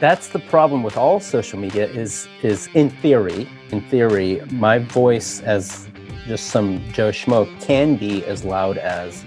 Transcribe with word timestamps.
That's 0.00 0.28
the 0.28 0.38
problem 0.38 0.84
with 0.84 0.96
all 0.96 1.18
social 1.18 1.58
media 1.58 1.88
is 1.88 2.28
is 2.42 2.68
in 2.74 2.90
theory, 2.90 3.48
in 3.70 3.80
theory, 3.88 4.40
my 4.52 4.78
voice 4.78 5.40
as 5.42 5.88
just 6.26 6.48
some 6.48 6.80
Joe 6.92 7.10
Schmo 7.10 7.48
can 7.60 7.96
be 7.96 8.24
as 8.24 8.44
loud 8.44 8.78
as 8.78 9.24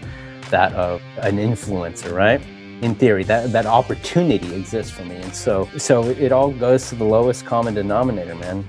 that 0.49 0.71
of 0.73 1.01
an 1.17 1.37
influencer, 1.37 2.13
right? 2.13 2.41
In 2.81 2.95
theory, 2.95 3.23
that, 3.25 3.51
that 3.51 3.65
opportunity 3.65 4.55
exists 4.55 4.91
for 4.91 5.03
me. 5.03 5.15
And 5.17 5.35
so 5.35 5.67
so 5.77 6.05
it 6.05 6.31
all 6.31 6.51
goes 6.51 6.87
to 6.89 6.95
the 6.95 7.03
lowest 7.03 7.45
common 7.45 7.73
denominator, 7.73 8.35
man. 8.35 8.63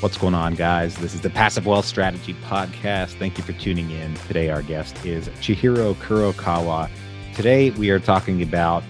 What's 0.00 0.18
going 0.18 0.34
on, 0.34 0.54
guys? 0.54 0.96
This 0.96 1.14
is 1.14 1.22
the 1.22 1.30
Passive 1.30 1.64
Wealth 1.64 1.86
Strategy 1.86 2.34
Podcast. 2.44 3.18
Thank 3.18 3.38
you 3.38 3.44
for 3.44 3.54
tuning 3.54 3.90
in. 3.90 4.14
Today, 4.26 4.50
our 4.50 4.60
guest 4.60 5.02
is 5.06 5.28
Chihiro 5.40 5.94
Kurokawa. 5.94 6.90
Today, 7.34 7.70
we 7.70 7.88
are 7.88 7.98
talking 7.98 8.42
about 8.42 8.84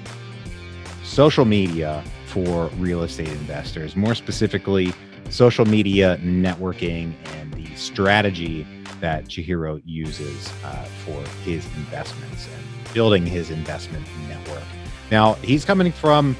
social 1.05 1.45
media 1.45 2.03
for 2.27 2.67
real 2.79 3.03
estate 3.03 3.29
investors, 3.29 3.95
more 3.95 4.15
specifically, 4.15 4.93
social 5.31 5.65
media 5.65 6.19
networking 6.23 7.13
and 7.37 7.53
the 7.55 7.67
strategy 7.77 8.67
that 9.01 9.25
Chihiro 9.27 9.81
uses 9.85 10.53
uh, 10.65 10.85
for 11.05 11.23
his 11.45 11.65
investments 11.77 12.49
and 12.55 12.95
building 12.95 13.27
his 13.27 13.51
investment 13.51 14.07
network. 14.29 14.63
Now, 15.11 15.35
he's 15.35 15.65
coming 15.65 15.93
from 15.93 16.37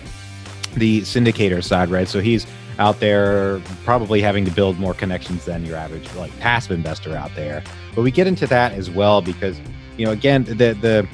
the 0.75 1.03
syndicator 1.03 1.63
side, 1.63 1.91
right? 1.91 2.09
So 2.09 2.21
he's 2.21 2.47
out 2.79 2.99
there 2.99 3.61
probably 3.85 4.21
having 4.21 4.45
to 4.45 4.51
build 4.51 4.79
more 4.79 4.95
connections 4.95 5.45
than 5.45 5.65
your 5.65 5.77
average 5.77 6.13
like 6.15 6.37
passive 6.41 6.73
investor 6.73 7.17
out 7.17 7.31
there. 7.37 7.63
But 7.95 8.03
we 8.03 8.11
get 8.11 8.27
into 8.27 8.47
that 8.49 8.73
as 8.73 8.91
well 8.91 9.21
because, 9.21 9.61
you 9.97 10.07
know, 10.07 10.13
again, 10.13 10.45
the 10.45 10.55
the 10.55 11.09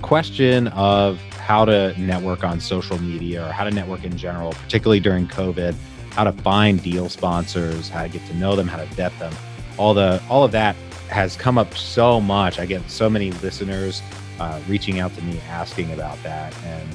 question 0.00 0.68
of 0.68 1.20
how 1.50 1.64
to 1.64 1.92
network 2.00 2.44
on 2.44 2.60
social 2.60 2.96
media 3.02 3.44
or 3.44 3.50
how 3.50 3.64
to 3.64 3.72
network 3.72 4.04
in 4.04 4.16
general, 4.16 4.52
particularly 4.52 5.00
during 5.00 5.26
COVID, 5.26 5.74
how 6.10 6.22
to 6.22 6.30
find 6.30 6.80
deal 6.80 7.08
sponsors, 7.08 7.88
how 7.88 8.04
to 8.04 8.08
get 8.08 8.24
to 8.26 8.36
know 8.36 8.54
them, 8.54 8.68
how 8.68 8.76
to 8.76 8.86
vet 8.94 9.10
them. 9.18 9.34
All 9.76 9.92
the 9.92 10.22
all 10.30 10.44
of 10.44 10.52
that 10.52 10.76
has 11.08 11.34
come 11.34 11.58
up 11.58 11.76
so 11.76 12.20
much. 12.20 12.60
I 12.60 12.66
get 12.66 12.88
so 12.88 13.10
many 13.10 13.32
listeners 13.32 14.00
uh, 14.38 14.60
reaching 14.68 15.00
out 15.00 15.12
to 15.16 15.22
me 15.22 15.40
asking 15.48 15.92
about 15.92 16.22
that, 16.22 16.54
and 16.64 16.88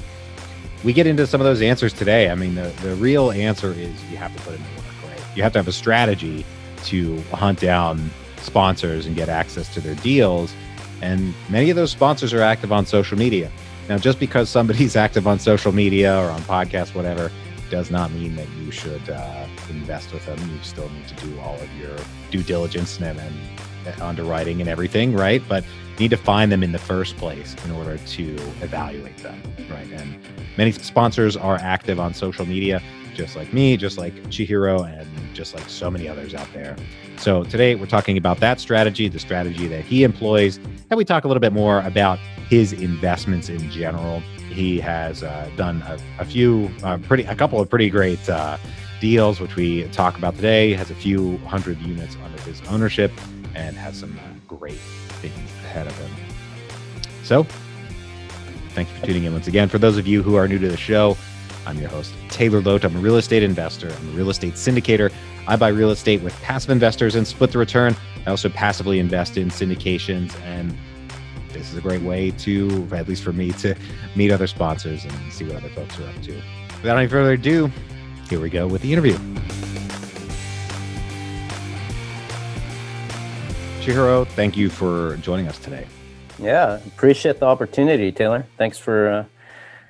we 0.82 0.94
get 0.94 1.06
into 1.06 1.26
some 1.26 1.38
of 1.42 1.44
those 1.44 1.60
answers 1.60 1.92
today. 1.92 2.30
I 2.30 2.34
mean, 2.34 2.54
the 2.54 2.72
the 2.80 2.94
real 2.94 3.32
answer 3.32 3.72
is 3.72 3.92
you 4.10 4.16
have 4.16 4.34
to 4.34 4.42
put 4.42 4.54
in 4.54 4.62
the 4.62 4.68
work. 4.76 5.10
Right? 5.10 5.36
You 5.36 5.42
have 5.42 5.52
to 5.52 5.58
have 5.58 5.68
a 5.68 5.72
strategy 5.72 6.46
to 6.84 7.20
hunt 7.30 7.60
down 7.60 8.08
sponsors 8.38 9.04
and 9.04 9.14
get 9.14 9.28
access 9.28 9.68
to 9.74 9.82
their 9.82 9.96
deals. 9.96 10.54
And 11.02 11.34
many 11.50 11.68
of 11.68 11.76
those 11.76 11.90
sponsors 11.90 12.32
are 12.32 12.40
active 12.40 12.72
on 12.72 12.86
social 12.86 13.18
media. 13.18 13.50
Now, 13.88 13.98
just 13.98 14.18
because 14.18 14.48
somebody's 14.48 14.96
active 15.06 15.26
on 15.26 15.38
social 15.38 15.72
media 15.72 16.18
or 16.18 16.30
on 16.30 16.40
podcasts, 16.42 16.94
whatever, 16.94 17.30
does 17.70 17.90
not 17.90 18.12
mean 18.12 18.36
that 18.36 18.48
you 18.58 18.70
should 18.70 19.08
uh, 19.10 19.46
invest 19.68 20.12
with 20.12 20.24
them. 20.26 20.38
You 20.38 20.58
still 20.62 20.88
need 20.90 21.08
to 21.08 21.14
do 21.26 21.38
all 21.40 21.56
of 21.56 21.74
your 21.76 21.96
due 22.30 22.42
diligence 22.42 23.00
and, 23.00 23.18
and 23.18 24.00
underwriting 24.00 24.60
and 24.60 24.68
everything, 24.68 25.14
right? 25.14 25.42
But 25.48 25.64
you 25.64 26.00
need 26.00 26.10
to 26.10 26.16
find 26.16 26.50
them 26.52 26.62
in 26.62 26.72
the 26.72 26.78
first 26.78 27.16
place 27.16 27.56
in 27.64 27.70
order 27.72 27.98
to 27.98 28.34
evaluate 28.60 29.16
them, 29.18 29.40
right? 29.70 29.90
And 29.90 30.18
many 30.56 30.72
sponsors 30.72 31.36
are 31.36 31.56
active 31.56 31.98
on 31.98 32.14
social 32.14 32.46
media, 32.46 32.82
just 33.16 33.34
like 33.34 33.52
me, 33.52 33.76
just 33.76 33.98
like 33.98 34.14
Chihiro, 34.24 34.86
and 34.86 35.08
just 35.34 35.54
like 35.54 35.68
so 35.68 35.90
many 35.90 36.06
others 36.06 36.34
out 36.34 36.52
there. 36.52 36.76
So 37.16 37.44
today 37.44 37.74
we're 37.74 37.86
talking 37.86 38.18
about 38.18 38.40
that 38.40 38.60
strategy, 38.60 39.08
the 39.08 39.18
strategy 39.18 39.66
that 39.68 39.84
he 39.84 40.04
employs, 40.04 40.58
and 40.90 40.96
we 40.96 41.04
talk 41.04 41.24
a 41.24 41.28
little 41.28 41.40
bit 41.40 41.52
more 41.52 41.80
about 41.80 42.18
his 42.48 42.72
investments 42.74 43.48
in 43.48 43.70
general. 43.70 44.20
He 44.50 44.78
has 44.80 45.22
uh, 45.22 45.50
done 45.56 45.82
a, 45.82 45.98
a 46.18 46.24
few, 46.24 46.70
uh, 46.82 46.98
pretty, 46.98 47.24
a 47.24 47.34
couple 47.34 47.60
of 47.60 47.68
pretty 47.68 47.90
great 47.90 48.28
uh, 48.28 48.58
deals, 49.00 49.40
which 49.40 49.56
we 49.56 49.84
talk 49.88 50.16
about 50.16 50.36
today. 50.36 50.68
He 50.68 50.74
has 50.74 50.90
a 50.90 50.94
few 50.94 51.38
hundred 51.38 51.80
units 51.80 52.16
under 52.22 52.40
his 52.42 52.60
ownership 52.68 53.10
and 53.54 53.76
has 53.76 53.98
some 53.98 54.18
uh, 54.18 54.54
great 54.54 54.78
things 55.20 55.34
ahead 55.64 55.86
of 55.86 55.98
him. 55.98 56.10
So, 57.24 57.44
thank 58.70 58.88
you 58.90 58.94
for 58.96 59.06
tuning 59.06 59.24
in 59.24 59.32
once 59.32 59.48
again. 59.48 59.68
For 59.68 59.78
those 59.78 59.98
of 59.98 60.06
you 60.06 60.22
who 60.22 60.36
are 60.36 60.46
new 60.46 60.58
to 60.58 60.68
the 60.68 60.76
show, 60.76 61.16
I'm 61.66 61.78
your 61.78 61.88
host, 61.88 62.14
Taylor 62.28 62.62
Loht. 62.62 62.84
I'm 62.84 62.94
a 62.94 63.00
real 63.00 63.16
estate 63.16 63.42
investor. 63.42 63.90
I'm 63.90 64.08
a 64.08 64.12
real 64.12 64.30
estate 64.30 64.54
syndicator. 64.54 65.12
I 65.48 65.56
buy 65.56 65.68
real 65.68 65.90
estate 65.90 66.22
with 66.22 66.34
passive 66.40 66.70
investors 66.70 67.16
and 67.16 67.26
split 67.26 67.50
the 67.50 67.58
return. 67.58 67.96
I 68.24 68.30
also 68.30 68.48
passively 68.48 69.00
invest 69.00 69.36
in 69.36 69.48
syndications 69.48 70.38
and 70.42 70.76
this 71.52 71.72
is 71.72 71.78
a 71.78 71.80
great 71.80 72.02
way 72.02 72.32
to, 72.32 72.86
at 72.92 73.08
least 73.08 73.22
for 73.22 73.32
me, 73.32 73.50
to 73.52 73.74
meet 74.14 74.30
other 74.30 74.46
sponsors 74.46 75.04
and 75.04 75.32
see 75.32 75.44
what 75.44 75.56
other 75.56 75.70
folks 75.70 75.98
are 75.98 76.06
up 76.06 76.22
to. 76.22 76.34
Without 76.82 76.98
any 76.98 77.08
further 77.08 77.32
ado, 77.32 77.70
here 78.28 78.40
we 78.40 78.50
go 78.50 78.66
with 78.66 78.82
the 78.82 78.92
interview. 78.92 79.16
Chihiro, 83.80 84.26
thank 84.28 84.56
you 84.56 84.68
for 84.68 85.16
joining 85.18 85.48
us 85.48 85.58
today. 85.58 85.86
Yeah, 86.38 86.80
appreciate 86.86 87.38
the 87.38 87.46
opportunity, 87.46 88.12
Taylor. 88.12 88.46
Thanks 88.58 88.78
for 88.78 89.10
uh, 89.10 89.24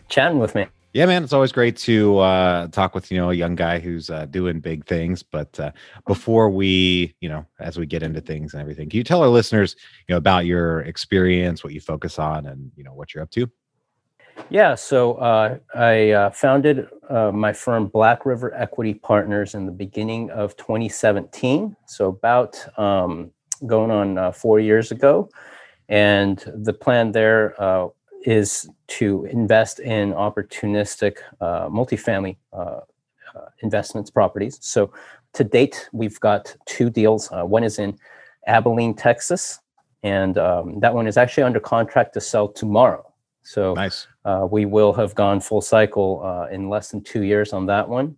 chatting 0.08 0.38
with 0.38 0.54
me. 0.54 0.66
Yeah, 0.96 1.04
man, 1.04 1.22
it's 1.22 1.34
always 1.34 1.52
great 1.52 1.76
to 1.76 2.16
uh, 2.20 2.68
talk 2.68 2.94
with 2.94 3.12
you 3.12 3.18
know 3.18 3.28
a 3.28 3.34
young 3.34 3.54
guy 3.54 3.78
who's 3.78 4.08
uh, 4.08 4.24
doing 4.24 4.60
big 4.60 4.86
things. 4.86 5.22
But 5.22 5.60
uh, 5.60 5.72
before 6.06 6.48
we, 6.48 7.14
you 7.20 7.28
know, 7.28 7.44
as 7.60 7.76
we 7.76 7.84
get 7.84 8.02
into 8.02 8.22
things 8.22 8.54
and 8.54 8.62
everything, 8.62 8.88
can 8.88 8.96
you 8.96 9.04
tell 9.04 9.20
our 9.20 9.28
listeners, 9.28 9.76
you 10.08 10.14
know, 10.14 10.16
about 10.16 10.46
your 10.46 10.80
experience, 10.80 11.62
what 11.62 11.74
you 11.74 11.82
focus 11.82 12.18
on, 12.18 12.46
and 12.46 12.72
you 12.76 12.82
know 12.82 12.94
what 12.94 13.12
you're 13.12 13.22
up 13.22 13.30
to? 13.32 13.46
Yeah, 14.48 14.74
so 14.74 15.16
uh, 15.16 15.58
I 15.74 16.12
uh, 16.12 16.30
founded 16.30 16.88
uh, 17.10 17.30
my 17.30 17.52
firm 17.52 17.88
Black 17.88 18.24
River 18.24 18.54
Equity 18.54 18.94
Partners 18.94 19.54
in 19.54 19.66
the 19.66 19.72
beginning 19.72 20.30
of 20.30 20.56
2017. 20.56 21.76
So 21.84 22.06
about 22.08 22.56
um, 22.78 23.32
going 23.66 23.90
on 23.90 24.32
four 24.32 24.60
years 24.60 24.92
ago, 24.92 25.28
and 25.90 26.42
the 26.54 26.72
plan 26.72 27.12
there 27.12 27.54
is 28.26 28.68
to 28.88 29.24
invest 29.26 29.78
in 29.78 30.12
opportunistic 30.12 31.18
uh, 31.40 31.68
multifamily 31.68 32.36
uh, 32.52 32.56
uh, 32.58 32.80
investments 33.60 34.10
properties. 34.10 34.58
So 34.60 34.92
to 35.34 35.44
date, 35.44 35.88
we've 35.92 36.18
got 36.18 36.54
two 36.66 36.90
deals. 36.90 37.30
Uh, 37.30 37.44
one 37.44 37.62
is 37.62 37.78
in 37.78 37.96
Abilene, 38.48 38.94
Texas, 38.94 39.60
and 40.02 40.36
um, 40.38 40.80
that 40.80 40.92
one 40.92 41.06
is 41.06 41.16
actually 41.16 41.44
under 41.44 41.60
contract 41.60 42.14
to 42.14 42.20
sell 42.20 42.48
tomorrow. 42.48 43.12
So 43.44 43.74
nice. 43.74 44.08
Uh, 44.24 44.48
we 44.50 44.64
will 44.64 44.92
have 44.94 45.14
gone 45.14 45.40
full 45.40 45.60
cycle 45.60 46.20
uh, 46.24 46.52
in 46.52 46.68
less 46.68 46.90
than 46.90 47.02
two 47.02 47.22
years 47.22 47.52
on 47.52 47.66
that 47.66 47.88
one. 47.88 48.16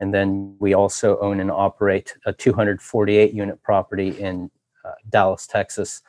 And 0.00 0.14
then 0.14 0.56
we 0.60 0.72
also 0.72 1.18
own 1.20 1.40
and 1.40 1.50
operate 1.50 2.14
a 2.24 2.32
248 2.32 3.34
unit 3.34 3.62
property 3.62 4.08
in 4.18 4.50
Dallas, 5.10 5.46
Texas. 5.46 6.00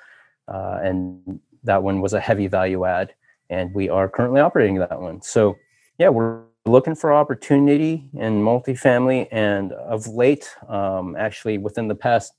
and 0.48 1.42
that 1.64 1.84
one 1.84 2.00
was 2.02 2.14
a 2.14 2.20
heavy 2.20 2.48
value 2.48 2.86
add 2.86 3.14
and 3.50 3.74
we 3.74 3.90
are 3.90 4.10
currently 4.10 4.42
operating 4.42 4.80
that 4.80 5.00
one. 5.00 5.22
So, 5.22 5.56
yeah, 5.98 6.10
we're 6.10 6.42
looking 6.66 6.96
for 6.96 7.14
opportunity 7.14 8.10
in 8.14 8.42
multifamily, 8.42 9.28
and 9.32 9.74
of 9.74 10.08
late, 10.08 10.50
um, 10.70 11.16
actually 11.16 11.58
within 11.58 11.88
the 11.88 11.96
past 11.96 12.34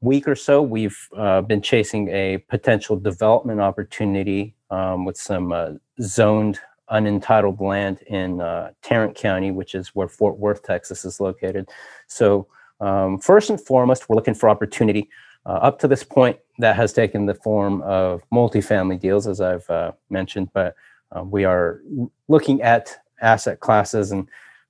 week 0.00 0.28
or 0.28 0.34
so, 0.34 0.62
we've 0.62 0.98
uh, 1.16 1.40
been 1.42 1.62
chasing 1.62 2.08
a 2.08 2.38
potential 2.48 2.96
development 2.96 3.60
opportunity 3.60 4.54
um, 4.70 5.04
with 5.04 5.16
some 5.16 5.52
uh, 5.52 5.70
zoned 6.00 6.58
unentitled 6.90 7.60
land 7.60 8.00
in 8.06 8.40
uh, 8.40 8.70
Tarrant 8.82 9.14
County, 9.14 9.50
which 9.50 9.74
is 9.74 9.88
where 9.88 10.08
Fort 10.08 10.38
Worth, 10.38 10.62
Texas 10.62 11.04
is 11.04 11.20
located. 11.20 11.68
So, 12.06 12.46
um, 12.80 13.18
first 13.18 13.50
and 13.50 13.60
foremost, 13.60 14.08
we're 14.08 14.16
looking 14.16 14.34
for 14.34 14.48
opportunity. 14.48 15.08
Uh, 15.48 15.52
up 15.52 15.78
to 15.78 15.88
this 15.88 16.04
point, 16.04 16.38
that 16.58 16.76
has 16.76 16.92
taken 16.92 17.24
the 17.24 17.34
form 17.34 17.80
of 17.82 18.22
multifamily 18.30 19.00
deals, 19.00 19.26
as 19.26 19.40
I've 19.40 19.68
uh, 19.70 19.92
mentioned, 20.10 20.50
but 20.52 20.74
uh, 21.16 21.22
we 21.22 21.44
are 21.44 21.80
looking 22.28 22.60
at 22.60 22.94
asset 23.22 23.60
classes 23.60 24.12
and 24.12 24.28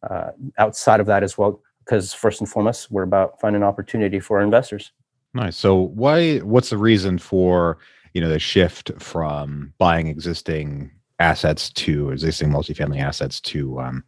uh, 0.09 0.31
outside 0.59 1.01
of 1.01 1.07
that 1.07 1.25
as 1.25 1.37
well, 1.37 1.61
because 1.85 2.15
first 2.15 2.41
and 2.41 2.49
foremost, 2.49 2.91
we're 2.91 3.03
about 3.03 3.41
finding 3.41 3.63
opportunity 3.63 4.21
for 4.21 4.39
our 4.39 4.45
investors. 4.45 4.93
Nice. 5.35 5.57
So, 5.57 5.75
why? 5.75 6.39
What's 6.39 6.71
the 6.71 6.79
reason 6.79 7.19
for 7.19 7.79
you 8.15 8.21
know 8.21 8.29
the 8.29 8.39
shift 8.39 8.93
from 8.99 9.73
buying 9.79 10.07
existing 10.07 10.91
assets 11.19 11.71
to 11.71 12.11
existing 12.11 12.51
multifamily 12.51 13.01
assets 13.01 13.41
to 13.41 13.81
um, 13.81 14.05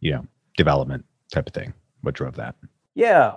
you 0.00 0.12
know 0.12 0.26
development 0.56 1.04
type 1.30 1.46
of 1.46 1.52
thing? 1.52 1.74
What 2.00 2.14
drove 2.14 2.36
that? 2.36 2.54
Yeah, 2.94 3.34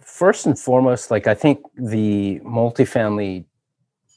first 0.00 0.46
and 0.46 0.58
foremost, 0.58 1.10
like 1.10 1.26
I 1.26 1.34
think 1.34 1.60
the 1.76 2.40
multifamily 2.40 3.44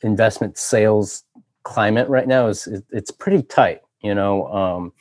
investment 0.04 0.58
sales 0.58 1.24
climate 1.64 2.10
right 2.10 2.28
now 2.28 2.48
is 2.48 2.68
it's 2.92 3.12
pretty 3.12 3.44
tight. 3.44 3.82
You 4.02 4.16
know, 4.16 4.48
um, 4.48 4.94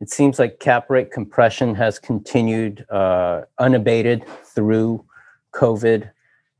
it 0.00 0.10
seems 0.10 0.38
like 0.38 0.60
cap 0.60 0.90
rate 0.90 1.10
compression 1.10 1.74
has 1.74 1.98
continued 1.98 2.84
uh, 2.90 3.42
unabated 3.58 4.24
through 4.54 5.04
COVID, 5.52 6.10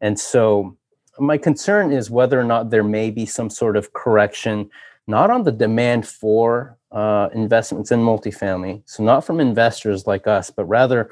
and 0.01 0.19
so 0.19 0.77
my 1.19 1.39
concern 1.39 1.93
is 1.93 2.11
whether 2.11 2.39
or 2.39 2.45
not 2.45 2.71
there 2.71 2.85
may 2.85 3.11
be 3.11 3.27
some 3.27 3.51
sort 3.51 3.77
of 3.77 3.93
correction, 3.93 4.71
not 5.07 5.31
on 5.31 5.45
the 5.45 5.53
demand 5.53 6.07
for 6.07 6.77
uh, 6.93 7.29
investments 7.35 7.91
in 7.91 8.01
multifamily. 8.01 8.83
So 8.87 9.03
not 9.03 9.25
from 9.25 9.41
investors 9.41 10.07
like 10.07 10.27
us, 10.27 10.51
but 10.51 10.65
rather 10.65 11.11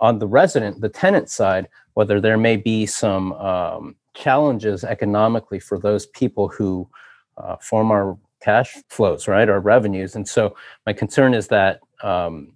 on 0.00 0.18
the 0.18 0.26
resident, 0.26 0.80
the 0.80 0.88
tenant 0.88 1.30
side, 1.30 1.68
whether 1.94 2.20
there 2.20 2.36
may 2.38 2.56
be 2.56 2.86
some 2.86 3.32
um, 3.34 3.96
challenges 4.14 4.84
economically 4.84 5.60
for 5.60 5.78
those 5.78 6.06
people 6.06 6.48
who 6.48 6.88
uh, 7.36 7.56
form 7.56 7.90
our 7.90 8.18
cash 8.42 8.76
flows, 8.88 9.28
right, 9.28 9.48
our 9.48 9.60
revenues. 9.60 10.14
And 10.14 10.26
so 10.26 10.54
my 10.86 10.92
concern 10.92 11.34
is 11.34 11.48
that 11.48 11.80
um, 12.02 12.52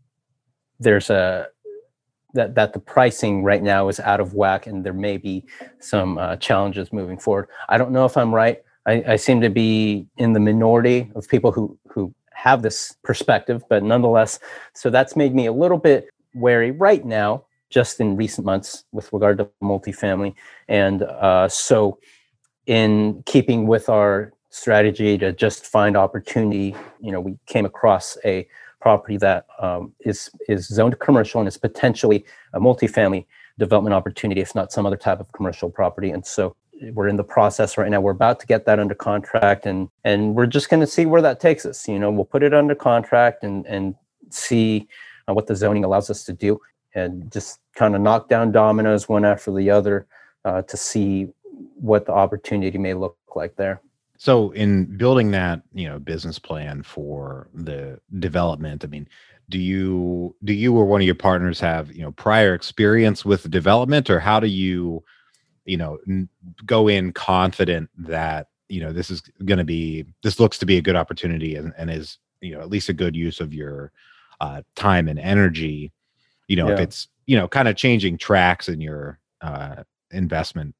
there's 0.78 1.10
a 1.10 1.48
that 2.32 2.54
that 2.54 2.72
the 2.72 2.78
pricing 2.78 3.42
right 3.42 3.62
now 3.62 3.88
is 3.88 3.98
out 3.98 4.20
of 4.20 4.34
whack, 4.34 4.66
and 4.66 4.84
there 4.84 4.92
may 4.92 5.16
be 5.16 5.44
some 5.80 6.16
uh, 6.18 6.36
challenges 6.36 6.92
moving 6.92 7.18
forward. 7.18 7.48
I 7.68 7.76
don't 7.76 7.90
know 7.90 8.04
if 8.04 8.16
I'm 8.16 8.32
right. 8.32 8.62
I, 8.86 9.04
I 9.08 9.16
seem 9.16 9.40
to 9.40 9.50
be 9.50 10.06
in 10.16 10.32
the 10.32 10.40
minority 10.40 11.10
of 11.14 11.28
people 11.28 11.50
who 11.50 11.76
who 11.88 12.14
have 12.32 12.62
this 12.62 12.96
perspective, 13.02 13.62
but 13.68 13.82
nonetheless, 13.82 14.38
so 14.74 14.90
that's 14.90 15.16
made 15.16 15.34
me 15.34 15.46
a 15.46 15.52
little 15.52 15.76
bit 15.76 16.08
wary 16.34 16.70
right 16.70 17.04
now, 17.04 17.44
just 17.70 18.00
in 18.00 18.16
recent 18.16 18.44
months 18.44 18.84
with 18.92 19.12
regard 19.12 19.38
to 19.38 19.48
multifamily, 19.62 20.34
and 20.68 21.02
uh, 21.02 21.48
so 21.48 21.98
in 22.66 23.22
keeping 23.26 23.66
with 23.66 23.88
our 23.88 24.32
strategy 24.50 25.16
to 25.18 25.32
just 25.32 25.64
find 25.64 25.96
opportunity, 25.96 26.74
you 27.00 27.12
know, 27.12 27.20
we 27.20 27.38
came 27.46 27.64
across 27.64 28.18
a 28.24 28.46
property 28.80 29.16
that 29.16 29.46
um, 29.58 29.92
is 30.00 30.30
is 30.48 30.66
zoned 30.66 30.98
commercial 30.98 31.40
and 31.40 31.48
is 31.48 31.56
potentially 31.56 32.24
a 32.54 32.60
multifamily 32.60 33.26
development 33.58 33.94
opportunity, 33.94 34.40
if 34.40 34.54
not 34.54 34.72
some 34.72 34.86
other 34.86 34.96
type 34.96 35.20
of 35.20 35.30
commercial 35.32 35.70
property. 35.70 36.10
And 36.10 36.24
so 36.26 36.56
we're 36.92 37.08
in 37.08 37.16
the 37.16 37.24
process 37.24 37.76
right 37.76 37.90
now. 37.90 38.00
We're 38.00 38.12
about 38.12 38.40
to 38.40 38.46
get 38.46 38.64
that 38.66 38.78
under 38.78 38.94
contract, 38.94 39.66
and 39.66 39.88
and 40.04 40.34
we're 40.34 40.46
just 40.46 40.70
going 40.70 40.80
to 40.80 40.86
see 40.86 41.06
where 41.06 41.22
that 41.22 41.40
takes 41.40 41.66
us. 41.66 41.86
You 41.86 41.98
know, 41.98 42.10
we'll 42.10 42.24
put 42.24 42.42
it 42.42 42.54
under 42.54 42.74
contract 42.74 43.44
and 43.44 43.66
and 43.66 43.94
see 44.30 44.88
uh, 45.28 45.34
what 45.34 45.46
the 45.46 45.56
zoning 45.56 45.84
allows 45.84 46.10
us 46.10 46.24
to 46.24 46.32
do, 46.32 46.60
and 46.94 47.30
just 47.32 47.60
kind 47.74 47.94
of 47.94 48.00
knock 48.00 48.28
down 48.28 48.52
dominoes 48.52 49.08
one 49.08 49.24
after 49.24 49.52
the 49.52 49.70
other 49.70 50.06
uh, 50.44 50.62
to 50.62 50.76
see 50.76 51.28
what 51.76 52.06
the 52.06 52.12
opportunity 52.12 52.78
may 52.78 52.94
look 52.94 53.16
like 53.34 53.56
there. 53.56 53.80
So 54.18 54.50
in 54.50 54.96
building 54.98 55.30
that, 55.30 55.62
you 55.72 55.88
know, 55.88 55.98
business 55.98 56.38
plan 56.38 56.82
for 56.82 57.48
the 57.54 57.98
development, 58.18 58.84
I 58.84 58.88
mean, 58.88 59.08
do 59.48 59.58
you 59.58 60.36
do 60.44 60.52
you 60.52 60.76
or 60.76 60.84
one 60.84 61.00
of 61.00 61.06
your 61.06 61.14
partners 61.14 61.58
have, 61.60 61.90
you 61.90 62.02
know, 62.02 62.12
prior 62.12 62.54
experience 62.54 63.24
with 63.24 63.50
development 63.50 64.10
or 64.10 64.20
how 64.20 64.38
do 64.38 64.46
you, 64.46 65.02
you 65.64 65.76
know, 65.76 65.98
n- 66.06 66.28
go 66.66 66.86
in 66.86 67.12
confident 67.12 67.88
that, 67.96 68.48
you 68.68 68.80
know, 68.80 68.92
this 68.92 69.10
is 69.10 69.22
going 69.44 69.58
to 69.58 69.64
be 69.64 70.04
this 70.22 70.38
looks 70.38 70.58
to 70.58 70.66
be 70.66 70.76
a 70.76 70.82
good 70.82 70.96
opportunity 70.96 71.56
and, 71.56 71.72
and 71.78 71.90
is, 71.90 72.18
you 72.42 72.52
know, 72.52 72.60
at 72.60 72.68
least 72.68 72.90
a 72.90 72.94
good 72.94 73.16
use 73.16 73.40
of 73.40 73.54
your 73.54 73.90
uh, 74.40 74.62
time 74.74 75.08
and 75.08 75.18
energy, 75.18 75.92
you 76.48 76.56
know, 76.56 76.68
if 76.68 76.80
it's, 76.80 77.08
you 77.26 77.36
know, 77.36 77.46
kind 77.46 77.68
of 77.68 77.76
changing 77.76 78.18
tracks 78.18 78.68
in 78.68 78.80
your 78.80 79.18
uh 79.40 79.82
investment 80.10 80.74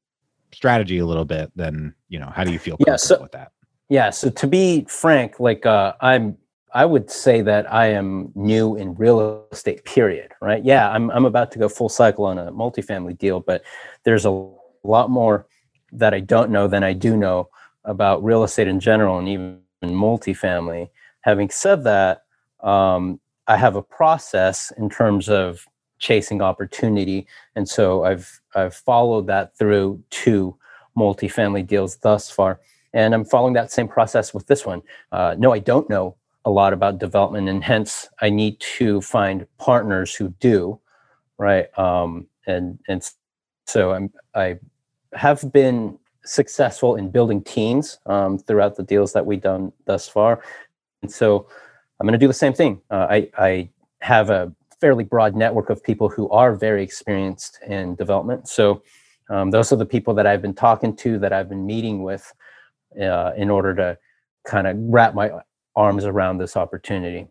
strategy 0.53 0.97
a 0.97 1.05
little 1.05 1.25
bit, 1.25 1.51
then, 1.55 1.93
you 2.09 2.19
know, 2.19 2.27
how 2.27 2.43
do 2.43 2.51
you 2.51 2.59
feel 2.59 2.75
Yeah, 2.79 2.85
comfortable 2.93 3.17
so- 3.17 3.21
with 3.23 3.31
that? 3.31 3.51
Yeah. 3.89 4.09
So 4.09 4.29
to 4.29 4.47
be 4.47 4.85
frank, 4.87 5.39
like 5.39 5.65
uh, 5.65 5.93
I'm, 5.99 6.37
I 6.73 6.85
would 6.85 7.11
say 7.11 7.41
that 7.41 7.71
I 7.73 7.87
am 7.87 8.31
new 8.35 8.77
in 8.77 8.95
real 8.95 9.45
estate. 9.51 9.83
Period. 9.83 10.31
Right. 10.41 10.63
Yeah. 10.63 10.89
I'm 10.89 11.11
I'm 11.11 11.25
about 11.25 11.51
to 11.51 11.59
go 11.59 11.67
full 11.67 11.89
cycle 11.89 12.23
on 12.23 12.37
a 12.37 12.51
multifamily 12.53 13.17
deal, 13.17 13.41
but 13.41 13.63
there's 14.05 14.23
a 14.25 14.49
lot 14.83 15.09
more 15.09 15.45
that 15.91 16.13
I 16.13 16.21
don't 16.21 16.51
know 16.51 16.69
than 16.69 16.83
I 16.83 16.93
do 16.93 17.17
know 17.17 17.49
about 17.83 18.23
real 18.23 18.45
estate 18.45 18.69
in 18.69 18.79
general 18.79 19.19
and 19.19 19.27
even 19.27 19.59
multifamily. 19.83 20.89
Having 21.21 21.49
said 21.49 21.83
that, 21.83 22.23
um, 22.63 23.19
I 23.51 23.57
have 23.57 23.75
a 23.75 23.81
process 23.81 24.71
in 24.77 24.89
terms 24.89 25.29
of 25.29 25.67
chasing 25.99 26.41
opportunity, 26.41 27.27
and 27.55 27.67
so 27.67 28.03
I've 28.03 28.41
I've 28.55 28.75
followed 28.75 29.27
that 29.27 29.57
through 29.57 30.03
two 30.09 30.57
multifamily 30.97 31.65
deals 31.65 31.97
thus 31.97 32.29
far 32.29 32.59
and 32.93 33.13
I'm 33.13 33.25
following 33.25 33.53
that 33.53 33.71
same 33.71 33.87
process 33.87 34.33
with 34.33 34.47
this 34.47 34.65
one. 34.65 34.81
Uh, 35.11 35.35
no, 35.37 35.53
I 35.53 35.59
don't 35.59 35.89
know 35.89 36.15
a 36.45 36.49
lot 36.49 36.73
about 36.73 36.99
development, 36.99 37.49
and 37.49 37.63
hence 37.63 38.09
I 38.21 38.29
need 38.29 38.59
to 38.77 39.01
find 39.01 39.45
partners 39.57 40.13
who 40.15 40.29
do, 40.39 40.79
right? 41.37 41.67
Um, 41.77 42.27
and 42.47 42.79
and 42.87 43.07
so 43.67 43.91
I'm 43.93 44.11
I 44.33 44.59
have 45.13 45.51
been 45.53 45.97
successful 46.23 46.95
in 46.95 47.09
building 47.09 47.43
teams 47.43 47.99
um, 48.05 48.37
throughout 48.37 48.75
the 48.75 48.83
deals 48.83 49.13
that 49.13 49.25
we've 49.25 49.41
done 49.41 49.71
thus 49.85 50.07
far, 50.07 50.41
and 51.01 51.11
so 51.11 51.47
I'm 52.01 52.07
going 52.07 52.13
to 52.13 52.17
do 52.17 52.27
the 52.27 52.33
same 52.33 52.53
thing. 52.53 52.81
Uh, 52.89 53.05
I 53.07 53.29
I 53.37 53.69
have 54.01 54.31
a 54.31 54.51
fairly 54.79 55.03
broad 55.03 55.35
network 55.35 55.69
of 55.69 55.83
people 55.83 56.09
who 56.09 56.27
are 56.31 56.55
very 56.55 56.81
experienced 56.83 57.59
in 57.67 57.93
development. 57.93 58.47
So 58.47 58.81
um, 59.29 59.51
those 59.51 59.71
are 59.71 59.75
the 59.75 59.85
people 59.85 60.15
that 60.15 60.25
I've 60.25 60.41
been 60.41 60.55
talking 60.55 60.95
to, 60.95 61.19
that 61.19 61.31
I've 61.31 61.47
been 61.47 61.63
meeting 61.63 62.01
with 62.01 62.33
uh, 62.99 63.33
in 63.37 63.51
order 63.51 63.75
to 63.75 63.99
kind 64.47 64.65
of 64.65 64.77
wrap 64.79 65.13
my 65.13 65.29
arms 65.75 66.05
around 66.05 66.39
this 66.39 66.57
opportunity. 66.57 67.27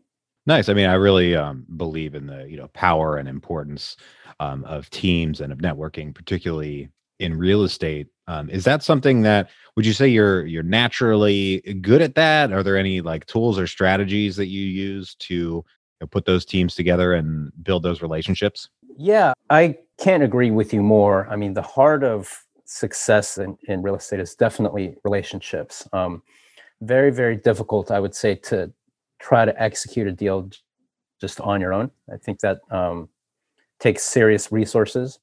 Nice. 0.47 0.69
I 0.69 0.75
mean, 0.75 0.89
I 0.89 0.95
really 0.95 1.35
um, 1.35 1.67
believe 1.77 2.15
in 2.15 2.29
the 2.29 2.49
you 2.49 2.57
know 2.57 2.69
power 2.69 3.17
and 3.17 3.29
importance 3.29 3.97
um, 4.39 4.63
of 4.67 4.89
teams 4.91 5.41
and 5.41 5.53
of 5.53 5.59
networking, 5.59 6.15
particularly 6.15 6.91
in 7.21 7.37
real 7.37 7.63
estate. 7.63 8.09
Um, 8.27 8.49
is 8.51 8.65
that 8.65 8.83
something 8.83 9.23
that 9.23 9.51
would 9.77 9.87
you 9.87 9.93
say 9.93 10.09
you're 10.09 10.47
you're 10.47 10.63
naturally 10.63 11.61
good 11.81 12.03
at 12.03 12.15
that? 12.17 12.53
Are 12.53 12.63
there 12.63 12.77
any 12.77 13.01
like 13.01 13.27
tools 13.27 13.59
or 13.59 13.67
strategies 13.67 14.37
that 14.37 14.47
you 14.47 14.65
use 14.65 15.15
to 15.17 15.35
you 15.35 15.65
know, 16.01 16.07
put 16.07 16.25
those 16.25 16.45
teams 16.45 16.75
together 16.75 17.15
and 17.15 17.53
build 17.63 17.83
those 17.83 18.03
relationships? 18.03 18.69
Yeah, 18.97 19.33
I 19.51 19.79
can't 19.99 20.23
agree 20.23 20.51
with 20.51 20.73
you 20.73 20.83
more. 20.83 21.29
I 21.29 21.37
mean, 21.37 21.55
the 21.55 21.63
heart 21.63 22.03
of 22.03 22.45
success 22.65 23.39
in, 23.39 23.57
in 23.69 23.83
real 23.83 23.97
estate 23.97 24.21
is 24.21 24.35
definitely 24.35 24.97
relationships. 25.05 25.89
Um, 25.93 26.23
very, 26.81 27.11
very 27.11 27.37
difficult, 27.37 27.91
I 27.91 28.01
would 28.01 28.15
say, 28.15 28.35
to 28.37 28.73
try 29.21 29.45
to 29.45 29.63
execute 29.63 30.07
a 30.07 30.13
deal 30.13 30.49
just 31.21 31.41
on 31.41 31.61
your 31.61 31.75
own. 31.75 31.91
I 32.13 32.17
think 32.17 32.41
that 32.41 32.61
um, 32.71 33.09
takes 33.79 34.03
serious 34.03 34.51
resources. 34.51 35.19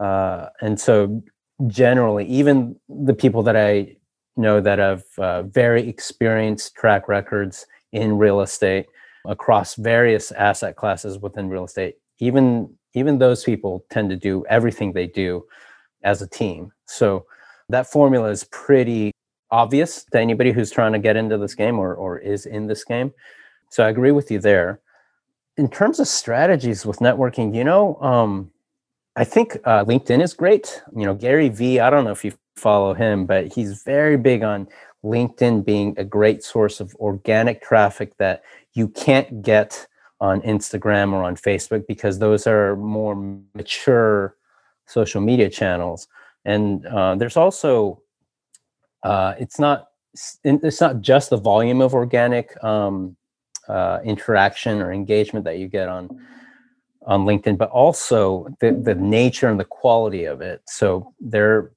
Uh, 0.00 0.48
and 0.60 0.80
so, 0.80 1.22
generally, 1.66 2.24
even 2.26 2.76
the 2.88 3.14
people 3.14 3.42
that 3.42 3.56
I 3.56 3.96
know 4.36 4.60
that 4.60 4.78
have 4.78 5.04
uh, 5.18 5.42
very 5.42 5.88
experienced 5.88 6.74
track 6.76 7.08
records 7.08 7.66
in 7.92 8.18
real 8.18 8.40
estate 8.40 8.86
across 9.26 9.74
various 9.74 10.30
asset 10.32 10.76
classes 10.76 11.18
within 11.18 11.48
real 11.48 11.64
estate, 11.64 11.96
even 12.18 12.72
even 12.94 13.18
those 13.18 13.44
people 13.44 13.84
tend 13.90 14.10
to 14.10 14.16
do 14.16 14.44
everything 14.48 14.92
they 14.92 15.06
do 15.06 15.44
as 16.02 16.22
a 16.22 16.26
team. 16.26 16.72
So 16.86 17.26
that 17.68 17.90
formula 17.90 18.30
is 18.30 18.44
pretty 18.44 19.12
obvious 19.50 20.04
to 20.12 20.20
anybody 20.20 20.52
who's 20.52 20.70
trying 20.70 20.92
to 20.92 20.98
get 20.98 21.16
into 21.16 21.38
this 21.38 21.54
game 21.54 21.78
or, 21.78 21.94
or 21.94 22.18
is 22.18 22.46
in 22.46 22.66
this 22.66 22.84
game. 22.84 23.12
So 23.70 23.84
I 23.84 23.88
agree 23.88 24.12
with 24.12 24.30
you 24.30 24.38
there. 24.38 24.80
In 25.56 25.68
terms 25.68 26.00
of 26.00 26.08
strategies 26.08 26.86
with 26.86 26.98
networking, 26.98 27.54
you 27.54 27.64
know, 27.64 27.96
um, 27.96 28.50
I 29.18 29.24
think 29.24 29.56
uh, 29.64 29.84
LinkedIn 29.84 30.22
is 30.22 30.32
great. 30.32 30.80
You 30.96 31.04
know, 31.04 31.14
Gary 31.14 31.48
Vee, 31.48 31.80
I 31.80 31.90
don't 31.90 32.04
know 32.04 32.12
if 32.12 32.24
you 32.24 32.32
follow 32.54 32.94
him, 32.94 33.26
but 33.26 33.52
he's 33.52 33.82
very 33.82 34.16
big 34.16 34.44
on 34.44 34.68
LinkedIn 35.04 35.64
being 35.64 35.92
a 35.98 36.04
great 36.04 36.44
source 36.44 36.78
of 36.78 36.94
organic 37.00 37.60
traffic 37.60 38.16
that 38.18 38.44
you 38.74 38.86
can't 38.86 39.42
get 39.42 39.88
on 40.20 40.40
Instagram 40.42 41.12
or 41.12 41.24
on 41.24 41.34
Facebook 41.34 41.84
because 41.88 42.20
those 42.20 42.46
are 42.46 42.76
more 42.76 43.16
mature 43.56 44.36
social 44.86 45.20
media 45.20 45.50
channels. 45.50 46.06
And 46.44 46.86
uh, 46.86 47.16
there's 47.16 47.36
also 47.36 48.00
uh, 49.02 49.34
it's 49.40 49.58
not 49.58 49.88
it's 50.44 50.80
not 50.80 51.00
just 51.00 51.30
the 51.30 51.36
volume 51.36 51.80
of 51.80 51.92
organic 51.92 52.52
um, 52.62 53.16
uh, 53.66 53.98
interaction 54.04 54.80
or 54.80 54.92
engagement 54.92 55.44
that 55.44 55.58
you 55.58 55.66
get 55.66 55.88
on 55.88 56.08
on 57.08 57.24
LinkedIn, 57.24 57.56
but 57.56 57.70
also 57.70 58.46
the, 58.60 58.70
the 58.72 58.94
nature 58.94 59.48
and 59.48 59.58
the 59.58 59.64
quality 59.64 60.24
of 60.24 60.40
it. 60.40 60.62
So 60.66 61.12
they're 61.20 61.72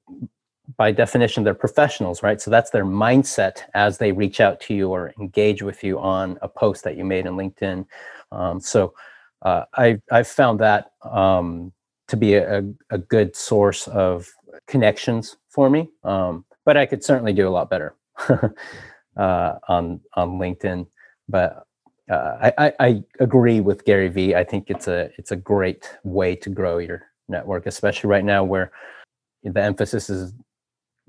by 0.76 0.92
definition 0.92 1.42
they're 1.42 1.54
professionals, 1.54 2.22
right? 2.22 2.40
So 2.40 2.50
that's 2.50 2.70
their 2.70 2.84
mindset 2.84 3.62
as 3.74 3.98
they 3.98 4.12
reach 4.12 4.40
out 4.40 4.60
to 4.62 4.74
you 4.74 4.90
or 4.90 5.12
engage 5.18 5.62
with 5.62 5.82
you 5.82 5.98
on 5.98 6.38
a 6.40 6.48
post 6.48 6.84
that 6.84 6.96
you 6.96 7.04
made 7.04 7.26
in 7.26 7.34
LinkedIn. 7.34 7.84
Um, 8.30 8.60
so 8.60 8.94
uh, 9.42 9.64
I 9.74 10.00
I've 10.10 10.28
found 10.28 10.60
that 10.60 10.92
um, 11.02 11.72
to 12.08 12.16
be 12.16 12.34
a, 12.34 12.62
a 12.90 12.98
good 12.98 13.34
source 13.34 13.88
of 13.88 14.30
connections 14.66 15.36
for 15.48 15.68
me. 15.68 15.88
Um, 16.04 16.44
but 16.64 16.76
I 16.76 16.86
could 16.86 17.02
certainly 17.02 17.32
do 17.32 17.48
a 17.48 17.50
lot 17.50 17.68
better 17.70 17.96
uh, 18.28 19.54
on 19.68 20.00
on 20.14 20.38
LinkedIn. 20.38 20.86
But 21.28 21.66
uh, 22.10 22.50
I, 22.58 22.72
I, 22.80 23.04
agree 23.20 23.60
with 23.60 23.84
Gary 23.84 24.08
Vee. 24.08 24.34
I 24.34 24.42
think 24.42 24.70
it's 24.70 24.88
a 24.88 25.10
it's 25.18 25.30
a 25.30 25.36
great 25.36 25.88
way 26.02 26.34
to 26.36 26.50
grow 26.50 26.78
your 26.78 27.02
network, 27.28 27.66
especially 27.66 28.08
right 28.08 28.24
now 28.24 28.42
where 28.42 28.72
the 29.44 29.62
emphasis 29.62 30.10
is 30.10 30.34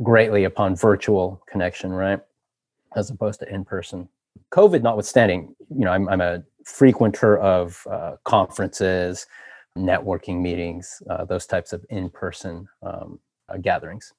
greatly 0.04 0.44
upon 0.44 0.76
virtual 0.76 1.42
connection, 1.50 1.92
right, 1.92 2.20
as 2.96 3.10
opposed 3.10 3.40
to 3.40 3.54
in 3.54 3.66
person. 3.66 4.08
COVID 4.52 4.84
notwithstanding, 4.84 5.56
you 5.70 5.86
know, 5.86 5.92
I'm, 5.92 6.08
I'm 6.10 6.22
a 6.22 6.44
frequenter 6.64 7.38
of 7.40 7.86
uh, 7.90 8.16
conferences, 8.24 9.26
networking 9.78 10.42
meetings, 10.42 11.02
uh, 11.10 11.26
those 11.26 11.46
types 11.48 11.74
of 11.74 11.84
in-person 11.90 12.68
um, 12.84 13.20
uh, 13.50 13.58
gatherings. 13.58 14.14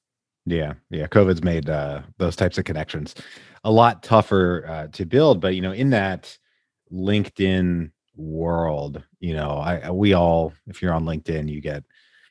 Yeah, 0.45 0.73
yeah. 0.89 1.07
COVID's 1.07 1.43
made 1.43 1.69
uh, 1.69 2.01
those 2.17 2.35
types 2.35 2.57
of 2.57 2.65
connections 2.65 3.15
a 3.63 3.71
lot 3.71 4.03
tougher 4.03 4.89
to 4.91 5.05
build. 5.05 5.39
But 5.39 5.55
you 5.55 5.61
know, 5.61 5.71
in 5.71 5.89
that 5.89 6.37
LinkedIn 6.91 7.91
world, 8.15 9.03
you 9.19 9.33
know, 9.33 9.51
I 9.51 9.91
we 9.91 10.13
all, 10.13 10.53
if 10.67 10.81
you're 10.81 10.93
on 10.93 11.05
LinkedIn, 11.05 11.49
you 11.49 11.61
get 11.61 11.83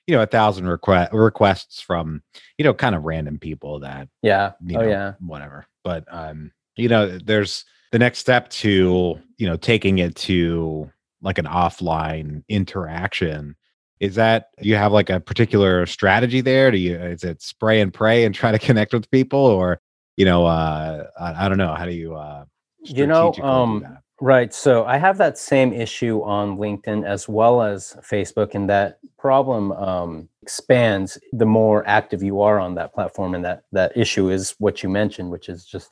you 0.06 0.14
know 0.14 0.22
a 0.22 0.26
thousand 0.26 0.66
request 0.68 1.12
requests 1.12 1.80
from 1.80 2.22
you 2.58 2.64
know 2.64 2.74
kind 2.74 2.94
of 2.94 3.04
random 3.04 3.38
people 3.38 3.80
that 3.80 4.08
yeah. 4.22 4.52
you 4.64 4.78
oh 4.78 4.82
know, 4.82 4.88
yeah. 4.88 5.12
whatever. 5.20 5.66
But 5.82 6.04
um 6.08 6.52
you 6.76 6.88
know 6.88 7.18
there's 7.18 7.64
the 7.92 7.98
next 7.98 8.18
step 8.18 8.50
to 8.50 9.18
you 9.38 9.46
know 9.46 9.56
taking 9.56 9.98
it 9.98 10.14
to 10.16 10.90
like 11.22 11.38
an 11.38 11.46
offline 11.46 12.44
interaction 12.48 13.56
is 14.00 14.16
that 14.16 14.50
you 14.60 14.74
have 14.74 14.92
like 14.92 15.08
a 15.08 15.20
particular 15.20 15.86
strategy 15.86 16.40
there? 16.40 16.70
Do 16.70 16.76
you 16.76 16.96
is 16.96 17.24
it 17.24 17.40
spray 17.40 17.80
and 17.80 17.92
pray 17.92 18.24
and 18.24 18.34
try 18.34 18.52
to 18.52 18.58
connect 18.66 18.92
with 18.92 19.10
people 19.10 19.40
or 19.40 19.80
you 20.16 20.24
know 20.24 20.46
uh 20.46 21.06
i, 21.18 21.46
I 21.46 21.48
don't 21.48 21.58
know 21.58 21.74
how 21.74 21.86
do 21.86 21.92
you 21.92 22.14
uh 22.14 22.44
you 22.82 23.06
know 23.06 23.32
um 23.42 23.80
that? 23.80 24.02
Right 24.20 24.54
so 24.54 24.84
i 24.84 24.96
have 24.96 25.18
that 25.18 25.36
same 25.36 25.72
issue 25.72 26.22
on 26.22 26.56
linkedin 26.56 27.04
as 27.04 27.28
well 27.28 27.62
as 27.62 27.96
facebook 28.00 28.54
and 28.54 28.68
that 28.70 28.98
problem 29.18 29.72
um, 29.72 30.28
expands 30.42 31.18
the 31.32 31.46
more 31.46 31.86
active 31.88 32.22
you 32.22 32.40
are 32.40 32.60
on 32.60 32.74
that 32.74 32.94
platform 32.94 33.34
and 33.34 33.44
that 33.44 33.64
that 33.72 33.96
issue 33.96 34.30
is 34.30 34.54
what 34.58 34.82
you 34.82 34.88
mentioned 34.88 35.30
which 35.30 35.48
is 35.48 35.64
just 35.64 35.90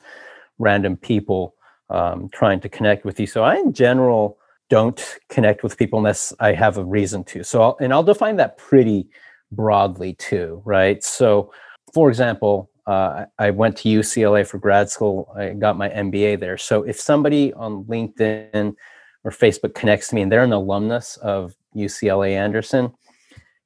random 0.59 0.95
people 0.95 1.55
um, 1.89 2.29
trying 2.33 2.59
to 2.61 2.69
connect 2.69 3.05
with 3.05 3.19
you. 3.19 3.27
So 3.27 3.43
i 3.43 3.55
in 3.57 3.73
general 3.73 4.37
don't 4.69 5.17
connect 5.29 5.61
with 5.61 5.77
people 5.77 5.99
unless 5.99 6.33
i 6.39 6.53
have 6.53 6.77
a 6.77 6.83
reason 6.83 7.23
to. 7.25 7.43
So 7.43 7.61
I'll, 7.61 7.77
and 7.79 7.93
i'll 7.93 8.03
define 8.03 8.37
that 8.37 8.57
pretty 8.57 9.07
broadly 9.51 10.13
too 10.15 10.61
right? 10.65 11.03
So 11.03 11.51
for 11.93 12.09
example 12.09 12.69
uh, 12.85 13.25
I 13.39 13.51
went 13.51 13.77
to 13.77 13.89
UCLA 13.89 14.45
for 14.45 14.57
grad 14.57 14.89
school. 14.89 15.31
I 15.35 15.49
got 15.49 15.77
my 15.77 15.89
MBA 15.89 16.39
there. 16.39 16.57
So 16.57 16.83
if 16.83 16.99
somebody 16.99 17.53
on 17.53 17.85
LinkedIn 17.85 18.75
or 19.23 19.31
Facebook 19.31 19.73
connects 19.73 20.09
to 20.09 20.15
me 20.15 20.21
and 20.21 20.31
they're 20.31 20.43
an 20.43 20.51
alumnus 20.51 21.17
of 21.17 21.55
UCLA 21.75 22.31
Anderson, 22.31 22.93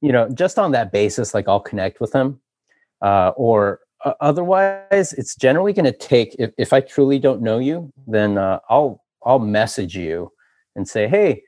you 0.00 0.12
know, 0.12 0.28
just 0.28 0.58
on 0.58 0.70
that 0.72 0.92
basis, 0.92 1.34
like 1.34 1.48
I'll 1.48 1.60
connect 1.60 2.00
with 2.00 2.12
them. 2.12 2.40
Uh, 3.02 3.32
or 3.36 3.80
uh, 4.04 4.12
otherwise, 4.20 5.12
it's 5.12 5.34
generally 5.34 5.72
going 5.72 5.84
to 5.84 5.92
take. 5.92 6.36
If, 6.38 6.52
if 6.56 6.72
I 6.72 6.80
truly 6.80 7.18
don't 7.18 7.42
know 7.42 7.58
you, 7.58 7.92
then 8.06 8.38
uh, 8.38 8.60
I'll 8.68 9.02
I'll 9.24 9.38
message 9.40 9.96
you 9.96 10.32
and 10.76 10.88
say, 10.88 11.08
"Hey, 11.08 11.42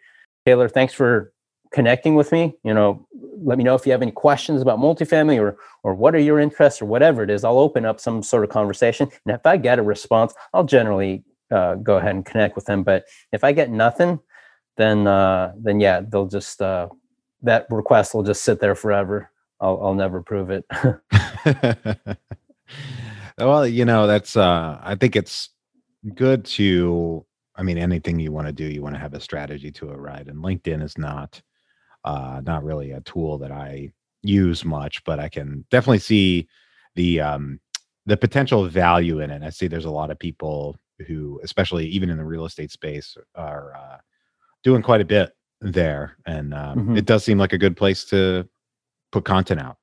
Taylor, 0.45 0.69
thanks 0.69 0.93
for 0.93 1.33
connecting 1.73 2.15
with 2.15 2.33
me 2.33 2.55
you 2.65 2.75
know 2.75 3.07
let 3.43 3.57
me 3.57 3.65
know 3.65 3.75
if 3.75 3.87
you 3.87 3.93
have 3.93 4.03
any 4.03 4.11
questions 4.11 4.61
about 4.61 4.79
multifamily 4.79 5.41
or 5.41 5.57
or 5.83 5.95
what 5.95 6.15
are 6.15 6.21
your 6.21 6.39
interests 6.39 6.83
or 6.83 6.87
whatever 6.87 7.23
it 7.23 7.31
is 7.31 7.45
i'll 7.45 7.59
open 7.59 7.85
up 7.85 8.01
some 8.01 8.23
sort 8.23 8.45
of 8.45 8.51
conversation. 8.51 9.09
And 9.25 9.35
if 9.35 9.45
i 9.47 9.57
get 9.57 9.79
a 9.79 9.83
response 9.83 10.35
i'll 10.53 10.65
generally 10.65 11.25
uh, 11.51 11.75
go 11.75 11.97
ahead 11.97 12.15
and 12.15 12.25
connect 12.25 12.55
with 12.55 12.67
them. 12.67 12.85
But 12.85 13.07
if 13.33 13.43
i 13.45 13.53
get 13.53 13.71
nothing 13.71 14.21
then 14.77 15.07
uh, 15.07 15.53
then 15.59 15.81
yeah 15.81 16.01
they'll 16.01 16.29
just 16.29 16.63
uh, 16.63 16.89
that 17.43 17.67
request 17.71 18.15
will 18.15 18.23
just 18.23 18.45
sit 18.45 18.61
there 18.61 18.75
forever. 18.75 19.31
I'll, 19.61 19.79
I'll 19.83 19.95
never 19.95 20.23
prove 20.23 20.51
it. 20.51 20.65
Well 23.41 23.67
you 23.67 23.85
know 23.85 24.07
that's 24.07 24.37
uh 24.37 24.79
i 24.83 24.95
think 24.95 25.17
it's 25.17 25.49
good 26.15 26.45
to 26.45 27.25
i 27.57 27.63
mean 27.63 27.79
anything 27.79 28.19
you 28.21 28.33
want 28.33 28.47
to 28.47 28.53
do 28.53 28.65
you 28.65 28.83
want 28.83 28.95
to 28.95 29.01
have 29.01 29.15
a 29.15 29.21
strategy 29.21 29.71
to 29.73 29.91
it 29.91 29.97
right? 29.97 30.27
And 30.27 30.45
linkedin 30.45 30.83
is 30.83 30.99
not 30.99 31.41
uh 32.05 32.41
not 32.45 32.65
really 32.65 32.93
a 32.93 33.01
tool 33.03 33.39
that 33.39 33.53
i 33.53 33.91
use 34.23 34.65
much 34.65 35.03
but 35.05 35.19
i 35.19 35.29
can 35.29 35.65
definitely 35.71 35.99
see 35.99 36.47
the 36.95 37.21
um 37.21 37.61
the 38.07 38.17
potential 38.17 38.67
value 38.67 39.21
in 39.21 39.31
it 39.31 39.43
i 39.43 39.51
see 39.51 39.67
there's 39.67 39.85
a 39.85 39.91
lot 39.91 40.11
of 40.11 40.19
people 40.19 40.77
who 41.07 41.41
especially 41.43 41.87
even 41.87 42.11
in 42.11 42.17
the 42.19 42.25
real 42.25 42.45
estate 42.45 42.71
space 42.71 43.17
are 43.35 43.75
uh 43.77 43.97
doing 44.63 44.83
quite 44.83 45.01
a 45.01 45.05
bit 45.07 45.33
there 45.63 46.17
and 46.27 46.53
um, 46.55 46.79
Mhm. 46.89 46.99
it 46.99 47.05
does 47.07 47.25
seem 47.25 47.39
like 47.39 47.53
a 47.53 47.59
good 47.59 47.77
place 47.77 48.05
to 48.07 48.49
put 49.13 49.25
content 49.25 49.61
out 49.61 49.77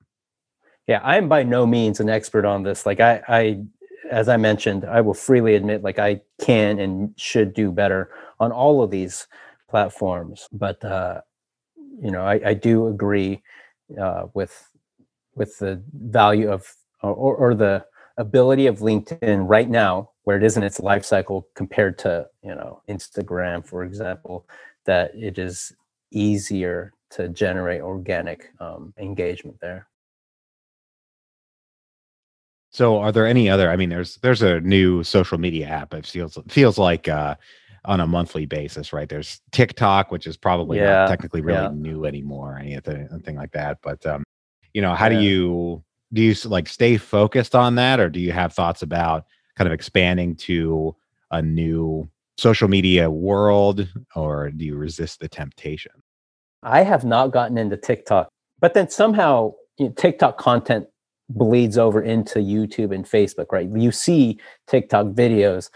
yeah 0.88 1.00
i 1.04 1.18
am 1.18 1.28
by 1.30 1.44
no 1.44 1.66
means 1.66 2.00
an 2.00 2.10
expert 2.10 2.46
on 2.46 2.64
this 2.64 2.86
like 2.86 3.00
i 3.00 3.22
i 3.28 3.64
as 4.10 4.28
i 4.30 4.38
mentioned 4.38 4.86
i 4.86 5.02
will 5.02 5.14
freely 5.14 5.56
admit 5.56 5.84
like 5.84 6.00
i 6.00 6.20
can 6.42 6.80
and 6.80 7.14
should 7.18 7.54
do 7.54 7.72
better 7.72 8.10
on 8.40 8.52
all 8.52 8.82
of 8.82 8.90
these 8.92 9.28
platforms 9.70 10.48
but 10.52 10.84
uh 10.86 11.22
you 12.02 12.12
know 12.12 12.22
i, 12.22 12.40
I 12.46 12.54
do 12.54 12.88
agree 12.88 13.42
uh 14.00 14.28
with 14.34 14.70
with 15.36 15.58
the 15.60 15.82
value 15.94 16.52
of 16.52 16.72
or, 17.02 17.36
or 17.36 17.56
the 17.56 17.86
ability 18.18 18.68
of 18.68 18.80
linkedin 18.80 19.48
right 19.48 19.70
now 19.70 20.10
where 20.24 20.38
it 20.38 20.44
is 20.44 20.58
in 20.58 20.64
its 20.64 20.80
life 20.80 21.06
cycle 21.06 21.48
compared 21.54 21.98
to 22.00 22.28
you 22.44 22.56
know 22.56 22.82
instagram 22.90 23.66
for 23.66 23.84
example 23.84 24.48
that 24.86 25.12
it 25.14 25.38
is 25.38 25.74
easier 26.12 26.94
to 27.10 27.30
generate 27.30 27.82
organic 27.82 28.52
um, 28.60 28.94
engagement 28.98 29.60
there. 29.62 29.88
So 32.72 32.98
are 33.00 33.12
there 33.12 33.26
any 33.26 33.50
other 33.50 33.72
I 33.72 33.76
mean 33.76 33.90
there's 33.90 34.18
there's 34.18 34.42
a 34.42 34.60
new 34.60 35.04
social 35.04 35.38
media 35.38 35.68
app 35.68 35.94
it 35.94 36.06
feels 36.06 36.38
feels 36.48 36.78
like 36.78 37.08
uh 37.08 37.36
on 37.88 38.02
a 38.02 38.06
monthly 38.06 38.46
basis, 38.46 38.94
right? 38.94 39.08
There's 39.10 39.42
TikTok, 39.52 40.12
which 40.12 40.28
is 40.28 40.38
probably 40.38 40.78
Yeah, 40.78 41.00
not 41.00 41.08
technically 41.08 41.42
really 41.42 41.64
yeah. 41.64 41.72
new 41.74 42.06
anymore, 42.06 42.56
or 42.56 42.60
anything, 42.60 43.08
anything 43.12 43.38
like 43.38 43.54
that. 43.54 43.80
But 43.82 44.06
um, 44.06 44.24
you 44.74 44.82
know, 44.82 44.94
how 44.94 45.08
Yeah. 45.08 45.18
do 45.20 45.24
you 45.26 45.84
do 46.14 46.22
you 46.22 46.36
like 46.46 46.68
stay 46.68 46.98
focused 46.98 47.56
on 47.56 47.76
that, 47.76 48.00
or 48.00 48.10
do 48.10 48.20
you 48.20 48.32
have 48.34 48.54
thoughts 48.54 48.82
about 48.82 49.26
kind 49.56 49.68
of 49.68 49.74
expanding 49.74 50.36
to 50.36 50.96
a 51.32 51.42
new 51.42 52.08
social 52.38 52.68
media 52.68 53.10
world, 53.10 53.88
or 54.16 54.52
do 54.52 54.66
you 54.66 54.76
resist 54.76 55.20
the 55.20 55.28
temptation? 55.30 55.92
I 56.64 56.84
have 56.84 57.04
not 57.06 57.32
gotten 57.32 57.58
into 57.58 57.78
TikTok, 57.78 58.28
but 58.60 58.74
then 58.74 58.90
somehow 58.90 59.54
you 59.78 59.88
know, 59.88 59.94
TikTok 59.94 60.38
content 60.38 60.88
bleeds 61.30 61.78
over 61.78 62.02
into 62.02 62.40
YouTube 62.40 62.94
and 62.94 63.06
Facebook, 63.06 63.48
right? 63.52 63.70
You 63.74 63.92
see 63.92 64.40
TikTok 64.68 65.08
videos 65.08 65.70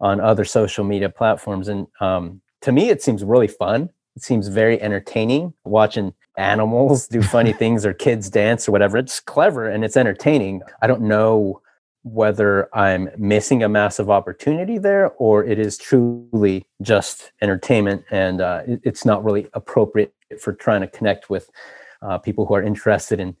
on 0.00 0.20
other 0.20 0.44
social 0.44 0.84
media 0.84 1.08
platforms, 1.08 1.68
and 1.68 1.86
um, 2.00 2.40
to 2.62 2.72
me, 2.72 2.90
it 2.90 3.02
seems 3.02 3.24
really 3.24 3.48
fun. 3.48 3.90
It 4.16 4.22
seems 4.22 4.48
very 4.48 4.80
entertaining 4.80 5.52
watching 5.64 6.14
animals 6.36 7.06
do 7.06 7.22
funny 7.36 7.52
things 7.52 7.84
or 7.84 7.92
kids 7.92 8.30
dance 8.30 8.68
or 8.68 8.72
whatever. 8.72 8.98
It's 8.98 9.20
clever 9.20 9.68
and 9.68 9.84
it's 9.84 9.96
entertaining. 9.96 10.62
I 10.82 10.86
don't 10.86 11.02
know 11.02 11.60
whether 12.02 12.68
I'm 12.72 13.10
missing 13.18 13.64
a 13.64 13.68
massive 13.68 14.10
opportunity 14.10 14.78
there 14.78 15.10
or 15.18 15.44
it 15.44 15.58
is 15.58 15.76
truly 15.76 16.64
just 16.80 17.32
entertainment 17.42 18.04
and 18.10 18.40
uh, 18.40 18.62
it's 18.66 19.04
not 19.04 19.24
really 19.24 19.48
appropriate 19.54 20.14
for 20.40 20.52
trying 20.52 20.82
to 20.82 20.86
connect 20.86 21.28
with 21.28 21.50
uh, 22.02 22.18
people 22.18 22.46
who 22.46 22.54
are 22.54 22.62
interested 22.62 23.18
in 23.18 23.36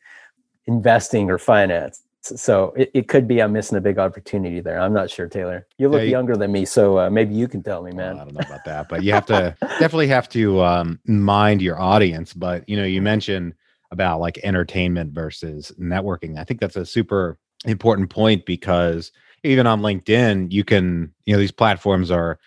investing 0.66 1.30
or 1.30 1.38
finance. 1.38 2.02
So 2.36 2.72
it, 2.76 2.90
it 2.94 3.08
could 3.08 3.28
be 3.28 3.42
I'm 3.42 3.52
missing 3.52 3.78
a 3.78 3.80
big 3.80 3.98
opportunity 3.98 4.60
there. 4.60 4.80
I'm 4.80 4.92
not 4.92 5.10
sure, 5.10 5.28
Taylor. 5.28 5.66
You 5.78 5.88
look 5.88 6.00
Yeah, 6.00 6.04
you- 6.04 6.10
younger 6.10 6.36
than 6.36 6.52
me, 6.52 6.64
so 6.64 6.98
uh, 6.98 7.10
maybe 7.10 7.34
you 7.34 7.48
can 7.48 7.62
tell 7.62 7.82
me, 7.82 7.92
Well, 7.92 8.06
man. 8.06 8.20
I 8.20 8.24
don't 8.24 8.34
know 8.34 8.40
about 8.40 8.64
that, 8.64 8.88
but 8.88 9.02
you 9.02 9.12
have 9.12 9.26
to 9.26 9.54
definitely 9.60 10.08
have 10.08 10.28
to 10.30 10.62
um, 10.62 10.98
mind 11.06 11.62
your 11.62 11.80
audience. 11.80 12.32
But 12.32 12.68
you 12.68 12.76
know, 12.76 12.84
you 12.84 13.02
mentioned 13.02 13.54
about 13.92 14.20
like 14.20 14.38
entertainment 14.42 15.12
versus 15.12 15.72
networking. 15.80 16.38
I 16.38 16.44
think 16.44 16.60
that's 16.60 16.76
a 16.76 16.86
super 16.86 17.38
important 17.64 18.10
point 18.10 18.44
because 18.46 19.12
even 19.44 19.66
on 19.66 19.80
LinkedIn, 19.80 20.52
you 20.52 20.64
can 20.64 21.12
you 21.24 21.34
know 21.34 21.38
these 21.38 21.52
platforms 21.52 22.10
are 22.10 22.38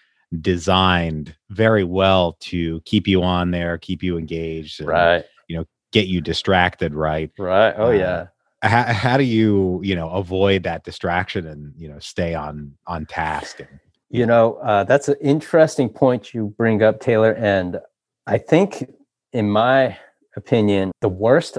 designed 0.41 1.35
very 1.49 1.83
well 1.83 2.37
to 2.39 2.81
keep 2.81 3.07
you 3.07 3.23
on 3.23 3.51
there, 3.51 3.77
keep 3.77 4.03
you 4.03 4.17
engaged, 4.17 4.79
and 4.79 4.89
Right, 4.89 5.25
You 5.47 5.57
know, 5.57 5.65
get 5.91 6.07
you 6.07 6.21
distracted. 6.21 6.93
Right? 6.93 7.31
right. 7.39 7.73
Oh 7.77 7.87
Uh, 7.87 7.91
yeah. 7.91 8.27
How, 8.61 8.83
how 8.93 9.17
do 9.17 9.23
you 9.23 9.79
you 9.83 9.95
know 9.95 10.09
avoid 10.09 10.63
that 10.63 10.83
distraction 10.83 11.47
and 11.47 11.73
you 11.77 11.87
know 11.87 11.99
stay 11.99 12.35
on 12.35 12.73
on 12.87 13.05
task? 13.05 13.59
And, 13.59 13.69
You 14.09 14.25
know, 14.25 14.55
uh, 14.55 14.83
that's 14.83 15.07
an 15.07 15.17
interesting 15.21 15.87
point 15.89 16.33
you 16.33 16.53
bring 16.57 16.81
up, 16.83 16.99
Taylor. 16.99 17.33
And 17.33 17.79
I 18.27 18.37
think, 18.37 18.89
in 19.33 19.49
my 19.49 19.97
opinion, 20.35 20.91
the 21.01 21.09
worst 21.09 21.57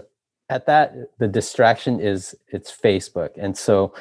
at 0.48 0.66
that, 0.66 0.92
the 1.18 1.28
distraction 1.28 2.00
is 2.00 2.34
it's 2.48 2.70
Facebook. 2.72 3.30
And 3.36 3.56
so, 3.56 3.94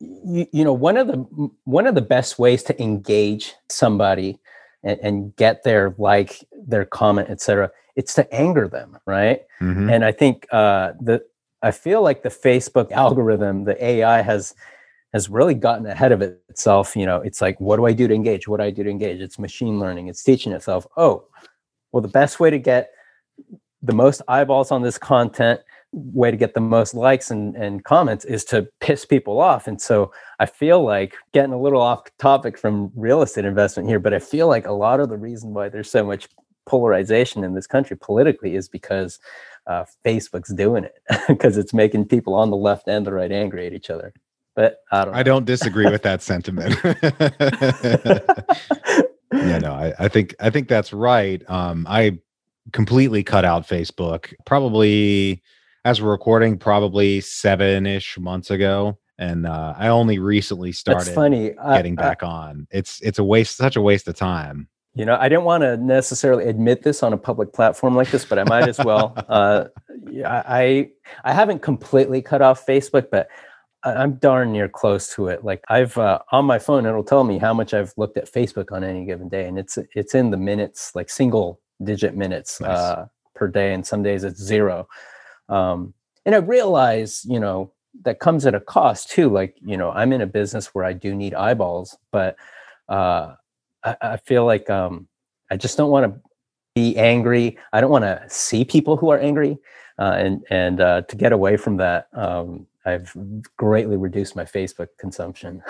you, 0.00 0.46
you 0.52 0.64
know, 0.64 0.72
one 0.72 0.96
of 0.96 1.06
the 1.06 1.18
one 1.64 1.86
of 1.86 1.94
the 1.94 2.00
best 2.02 2.38
ways 2.38 2.62
to 2.64 2.82
engage 2.82 3.54
somebody 3.68 4.38
and, 4.82 4.98
and 5.00 5.36
get 5.36 5.62
their 5.62 5.94
like, 5.98 6.42
their 6.66 6.86
comment, 6.86 7.28
etc., 7.30 7.70
it's 7.96 8.14
to 8.14 8.32
anger 8.34 8.66
them, 8.68 8.96
right? 9.06 9.42
Mhm. 9.60 9.92
and 9.92 10.04
i 10.04 10.12
think 10.12 10.46
uh, 10.52 10.92
the 11.00 11.22
i 11.62 11.70
feel 11.70 12.02
like 12.02 12.22
the 12.22 12.28
facebook 12.28 12.90
algorithm 12.92 13.64
the 13.64 13.82
ai 13.84 14.22
has 14.22 14.54
has 15.12 15.28
really 15.28 15.54
gotten 15.54 15.86
ahead 15.86 16.12
of 16.12 16.22
it 16.22 16.42
itself. 16.48 16.94
You 16.94 17.06
know, 17.06 17.16
it's 17.16 17.40
like, 17.40 17.60
what 17.60 17.76
do 17.76 17.86
I 17.86 17.92
do 17.92 18.06
to 18.08 18.14
engage? 18.14 18.46
What 18.46 18.58
do 18.58 18.64
I 18.64 18.70
do 18.70 18.84
to 18.84 18.90
engage? 18.90 19.20
It's 19.20 19.38
machine 19.38 19.80
learning. 19.80 20.08
It's 20.08 20.22
teaching 20.22 20.52
itself, 20.52 20.86
oh, 20.96 21.24
well, 21.92 22.00
the 22.00 22.08
best 22.08 22.38
way 22.38 22.50
to 22.50 22.58
get 22.58 22.90
the 23.82 23.92
most 23.92 24.22
eyeballs 24.28 24.70
on 24.70 24.82
this 24.82 24.98
content, 24.98 25.60
way 25.92 26.30
to 26.30 26.36
get 26.36 26.54
the 26.54 26.60
most 26.60 26.94
likes 26.94 27.30
and, 27.30 27.56
and 27.56 27.82
comments 27.82 28.24
is 28.24 28.44
to 28.44 28.68
piss 28.80 29.04
people 29.04 29.40
off. 29.40 29.66
And 29.66 29.80
so 29.80 30.12
I 30.38 30.46
feel 30.46 30.84
like 30.84 31.14
getting 31.32 31.52
a 31.52 31.60
little 31.60 31.80
off 31.80 32.04
topic 32.18 32.56
from 32.56 32.92
real 32.94 33.22
estate 33.22 33.44
investment 33.44 33.88
here, 33.88 33.98
but 33.98 34.14
I 34.14 34.20
feel 34.20 34.46
like 34.46 34.66
a 34.66 34.72
lot 34.72 35.00
of 35.00 35.08
the 35.08 35.16
reason 35.16 35.52
why 35.52 35.68
there's 35.68 35.90
so 35.90 36.04
much 36.04 36.28
polarization 36.66 37.42
in 37.42 37.54
this 37.54 37.66
country 37.66 37.96
politically 37.96 38.54
is 38.54 38.68
because 38.68 39.18
uh, 39.70 39.84
Facebook's 40.04 40.52
doing 40.52 40.84
it 40.84 40.98
because 41.28 41.56
it's 41.56 41.72
making 41.72 42.06
people 42.06 42.34
on 42.34 42.50
the 42.50 42.56
left 42.56 42.88
and 42.88 43.06
the 43.06 43.12
right 43.12 43.30
angry 43.30 43.66
at 43.66 43.72
each 43.72 43.88
other. 43.88 44.12
But 44.56 44.78
I 44.90 45.04
don't. 45.04 45.14
I 45.14 45.22
don't 45.22 45.44
disagree 45.44 45.88
with 45.88 46.02
that 46.02 46.22
sentiment. 46.22 46.74
yeah, 49.32 49.58
no, 49.58 49.72
I, 49.72 49.94
I, 49.98 50.08
think 50.08 50.34
I 50.40 50.50
think 50.50 50.66
that's 50.66 50.92
right. 50.92 51.40
Um, 51.48 51.86
I 51.88 52.18
completely 52.72 53.22
cut 53.22 53.44
out 53.44 53.66
Facebook 53.66 54.34
probably 54.44 55.40
as 55.84 56.02
we're 56.02 56.10
recording, 56.10 56.58
probably 56.58 57.20
seven 57.20 57.86
ish 57.86 58.18
months 58.18 58.50
ago. 58.50 58.98
And 59.18 59.46
uh, 59.46 59.74
I 59.76 59.88
only 59.88 60.18
recently 60.18 60.72
started 60.72 61.06
That's 61.06 61.14
funny. 61.14 61.50
getting 61.72 61.98
I, 61.98 62.02
back 62.02 62.22
I, 62.22 62.26
on. 62.26 62.66
It's 62.70 63.00
it's 63.02 63.20
a 63.20 63.24
waste, 63.24 63.56
such 63.56 63.76
a 63.76 63.80
waste 63.80 64.08
of 64.08 64.16
time. 64.16 64.68
You 64.94 65.04
know, 65.04 65.16
I 65.20 65.28
didn't 65.28 65.44
want 65.44 65.62
to 65.62 65.76
necessarily 65.76 66.46
admit 66.46 66.82
this 66.82 67.02
on 67.02 67.12
a 67.12 67.16
public 67.16 67.52
platform 67.52 67.94
like 67.94 68.10
this, 68.10 68.24
but 68.24 68.38
I 68.38 68.44
might 68.44 68.68
as 68.68 68.78
well. 68.78 69.14
uh, 69.28 69.66
I 70.24 70.90
I 71.22 71.32
haven't 71.32 71.62
completely 71.62 72.22
cut 72.22 72.42
off 72.42 72.66
Facebook, 72.66 73.08
but 73.10 73.28
I'm 73.82 74.14
darn 74.14 74.52
near 74.52 74.68
close 74.68 75.14
to 75.14 75.28
it. 75.28 75.44
Like 75.44 75.64
I've 75.68 75.96
uh, 75.96 76.18
on 76.32 76.44
my 76.44 76.58
phone, 76.58 76.86
it'll 76.86 77.04
tell 77.04 77.24
me 77.24 77.38
how 77.38 77.54
much 77.54 77.72
I've 77.72 77.94
looked 77.96 78.16
at 78.16 78.30
Facebook 78.30 78.72
on 78.72 78.84
any 78.84 79.04
given 79.04 79.28
day, 79.28 79.46
and 79.46 79.58
it's 79.58 79.78
it's 79.94 80.14
in 80.14 80.30
the 80.30 80.36
minutes, 80.36 80.94
like 80.94 81.08
single 81.08 81.60
digit 81.82 82.16
minutes 82.16 82.60
nice. 82.60 82.76
uh, 82.76 83.06
per 83.34 83.48
day, 83.48 83.72
and 83.72 83.86
some 83.86 84.02
days 84.02 84.24
it's 84.24 84.42
zero. 84.42 84.86
Um, 85.48 85.94
and 86.26 86.34
I 86.34 86.38
realize, 86.38 87.24
you 87.26 87.40
know, 87.40 87.72
that 88.02 88.20
comes 88.20 88.44
at 88.44 88.54
a 88.54 88.60
cost 88.60 89.08
too. 89.10 89.30
Like 89.30 89.56
you 89.62 89.76
know, 89.76 89.90
I'm 89.92 90.12
in 90.12 90.20
a 90.20 90.26
business 90.26 90.74
where 90.74 90.84
I 90.84 90.92
do 90.92 91.14
need 91.14 91.34
eyeballs, 91.34 91.96
but 92.12 92.36
uh, 92.88 93.34
I, 93.84 93.96
I 94.00 94.16
feel 94.18 94.44
like 94.44 94.68
um, 94.70 95.08
I 95.50 95.56
just 95.56 95.76
don't 95.76 95.90
want 95.90 96.12
to 96.12 96.20
be 96.74 96.96
angry. 96.96 97.58
I 97.72 97.80
don't 97.80 97.90
want 97.90 98.04
to 98.04 98.22
see 98.28 98.64
people 98.64 98.96
who 98.96 99.10
are 99.10 99.18
angry, 99.18 99.58
uh, 99.98 100.14
and 100.16 100.44
and 100.50 100.80
uh, 100.80 101.02
to 101.02 101.16
get 101.16 101.32
away 101.32 101.56
from 101.56 101.76
that, 101.78 102.08
um, 102.14 102.66
I've 102.84 103.14
greatly 103.56 103.96
reduced 103.96 104.36
my 104.36 104.44
Facebook 104.44 104.88
consumption. 104.98 105.62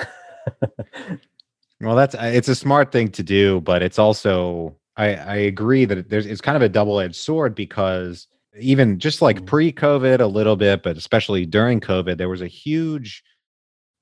well, 1.80 1.96
that's 1.96 2.14
it's 2.18 2.48
a 2.48 2.54
smart 2.54 2.92
thing 2.92 3.08
to 3.12 3.22
do, 3.22 3.60
but 3.60 3.82
it's 3.82 3.98
also 3.98 4.76
I, 4.96 5.14
I 5.14 5.36
agree 5.36 5.84
that 5.86 6.10
there's 6.10 6.26
it's 6.26 6.40
kind 6.40 6.56
of 6.56 6.62
a 6.62 6.68
double 6.68 7.00
edged 7.00 7.16
sword 7.16 7.54
because 7.54 8.28
even 8.58 8.98
just 8.98 9.22
like 9.22 9.40
mm. 9.40 9.46
pre 9.46 9.72
COVID 9.72 10.20
a 10.20 10.26
little 10.26 10.56
bit, 10.56 10.82
but 10.82 10.96
especially 10.96 11.46
during 11.46 11.80
COVID, 11.80 12.18
there 12.18 12.28
was 12.28 12.42
a 12.42 12.46
huge 12.46 13.22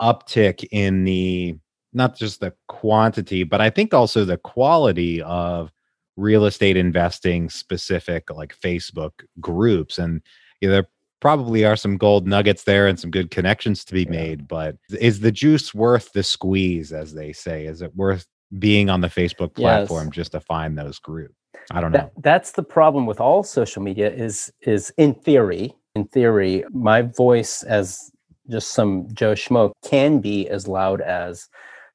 uptick 0.00 0.66
in 0.70 1.04
the 1.04 1.56
not 1.92 2.16
just 2.16 2.40
the 2.40 2.52
quantity, 2.68 3.44
but 3.44 3.60
I 3.60 3.70
think 3.70 3.94
also 3.94 4.24
the 4.24 4.36
quality 4.36 5.22
of 5.22 5.72
real 6.16 6.44
estate 6.44 6.76
investing 6.76 7.48
specific 7.48 8.30
like 8.30 8.58
Facebook 8.58 9.12
groups. 9.40 9.98
And 9.98 10.20
you 10.60 10.68
know, 10.68 10.74
there 10.74 10.88
probably 11.20 11.64
are 11.64 11.76
some 11.76 11.96
gold 11.96 12.26
nuggets 12.26 12.64
there 12.64 12.86
and 12.86 12.98
some 12.98 13.10
good 13.10 13.30
connections 13.30 13.84
to 13.84 13.94
be 13.94 14.02
yeah. 14.02 14.10
made. 14.10 14.48
But 14.48 14.76
is 15.00 15.20
the 15.20 15.32
juice 15.32 15.74
worth 15.74 16.12
the 16.12 16.22
squeeze, 16.22 16.92
as 16.92 17.14
they 17.14 17.32
say? 17.32 17.66
Is 17.66 17.82
it 17.82 17.94
worth 17.96 18.26
being 18.58 18.90
on 18.90 19.00
the 19.00 19.08
Facebook 19.08 19.54
platform 19.54 20.08
yes. 20.08 20.14
just 20.14 20.32
to 20.32 20.40
find 20.40 20.76
those 20.76 20.98
groups? 20.98 21.34
I 21.70 21.80
don't 21.80 21.92
know. 21.92 21.98
That, 21.98 22.12
that's 22.22 22.52
the 22.52 22.62
problem 22.62 23.06
with 23.06 23.20
all 23.20 23.42
social 23.42 23.82
media 23.82 24.10
is 24.10 24.52
is 24.62 24.92
in 24.96 25.14
theory, 25.14 25.74
in 25.94 26.06
theory, 26.06 26.64
my 26.70 27.02
voice 27.02 27.62
as 27.62 28.10
just 28.48 28.72
some 28.72 29.08
Joe 29.12 29.34
Schmo 29.34 29.72
can 29.84 30.20
be 30.20 30.48
as 30.48 30.66
loud 30.66 31.00
as 31.00 31.48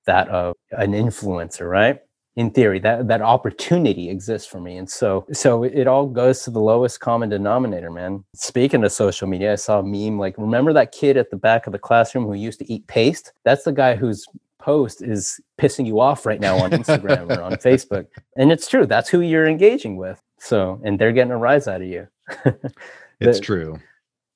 that 0.05 0.27
of 0.29 0.55
an 0.71 0.91
influencer, 0.91 1.69
right? 1.69 1.99
In 2.35 2.49
theory, 2.49 2.79
that 2.79 3.07
that 3.09 3.21
opportunity 3.21 4.09
exists 4.09 4.47
for 4.47 4.59
me, 4.59 4.77
and 4.77 4.89
so 4.89 5.25
so 5.31 5.63
it 5.63 5.87
all 5.87 6.07
goes 6.07 6.41
to 6.43 6.49
the 6.49 6.59
lowest 6.59 6.99
common 6.99 7.29
denominator, 7.29 7.91
man. 7.91 8.23
Speaking 8.33 8.83
of 8.83 8.91
social 8.91 9.27
media, 9.27 9.51
I 9.51 9.55
saw 9.55 9.79
a 9.79 9.83
meme 9.83 10.17
like, 10.17 10.35
remember 10.39 10.73
that 10.73 10.91
kid 10.91 11.15
at 11.15 11.29
the 11.29 11.37
back 11.37 11.67
of 11.67 11.73
the 11.73 11.79
classroom 11.79 12.25
who 12.25 12.33
used 12.33 12.57
to 12.59 12.71
eat 12.71 12.87
paste? 12.87 13.33
That's 13.43 13.63
the 13.63 13.71
guy 13.71 13.95
whose 13.95 14.25
post 14.63 15.03
is 15.03 15.39
pissing 15.59 15.85
you 15.85 15.99
off 15.99 16.25
right 16.25 16.39
now 16.39 16.57
on 16.57 16.71
Instagram 16.71 17.37
or 17.37 17.41
on 17.41 17.51
Facebook. 17.53 18.07
And 18.37 18.51
it's 18.51 18.67
true. 18.67 18.85
That's 18.87 19.09
who 19.09 19.19
you're 19.19 19.45
engaging 19.45 19.97
with. 19.97 20.19
So, 20.39 20.81
and 20.83 20.97
they're 20.97 21.11
getting 21.11 21.31
a 21.31 21.37
rise 21.37 21.67
out 21.67 21.81
of 21.81 21.87
you. 21.87 22.07
the, 22.45 22.71
it's 23.19 23.39
true. 23.41 23.77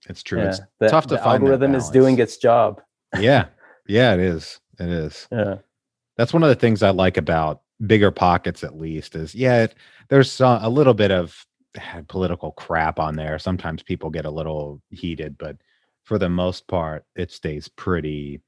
It's 0.07 0.21
true. 0.21 0.39
Yeah, 0.39 0.49
it's 0.49 0.59
the, 0.79 0.89
tough 0.89 1.07
to 1.07 1.15
the 1.15 1.17
find. 1.17 1.41
Algorithm 1.41 1.73
is 1.73 1.89
doing 1.89 2.19
its 2.19 2.37
job. 2.37 2.81
yeah. 3.17 3.45
Yeah, 3.87 4.13
it 4.13 4.19
is. 4.19 4.59
It 4.79 4.89
is. 4.89 5.27
Yeah. 5.31 5.57
That's 6.17 6.33
one 6.33 6.43
of 6.43 6.49
the 6.49 6.55
things 6.55 6.83
I 6.83 6.89
like 6.89 7.17
about 7.17 7.61
BiggerPockets, 7.83 8.63
at 8.63 8.77
least, 8.77 9.15
is 9.15 9.35
yeah, 9.35 9.63
it, 9.63 9.75
there's 10.09 10.31
some, 10.31 10.63
a 10.63 10.69
little 10.69 10.93
bit 10.93 11.11
of 11.11 11.45
political 12.07 12.51
crap 12.51 12.99
on 12.99 13.15
there. 13.15 13.37
Sometimes 13.37 13.83
people 13.83 14.09
get 14.09 14.25
a 14.25 14.31
little 14.31 14.81
heated, 14.89 15.37
but 15.37 15.57
for 16.03 16.17
the 16.17 16.29
most 16.29 16.67
part, 16.67 17.05
it 17.15 17.31
stays 17.31 17.67
pretty 17.67 18.41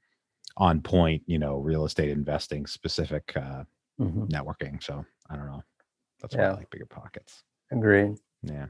on 0.56 0.80
point, 0.80 1.22
you 1.26 1.38
know, 1.38 1.58
real 1.58 1.84
estate 1.84 2.10
investing 2.10 2.66
specific 2.66 3.32
uh, 3.36 3.64
mm-hmm. 4.00 4.24
networking. 4.24 4.82
So 4.82 5.04
I 5.28 5.36
don't 5.36 5.46
know. 5.46 5.62
That's 6.20 6.34
why 6.34 6.42
yeah. 6.42 6.50
I 6.50 6.54
like 6.54 6.70
BiggerPockets. 6.70 7.42
Agreed. 7.70 8.16
Yeah. 8.42 8.66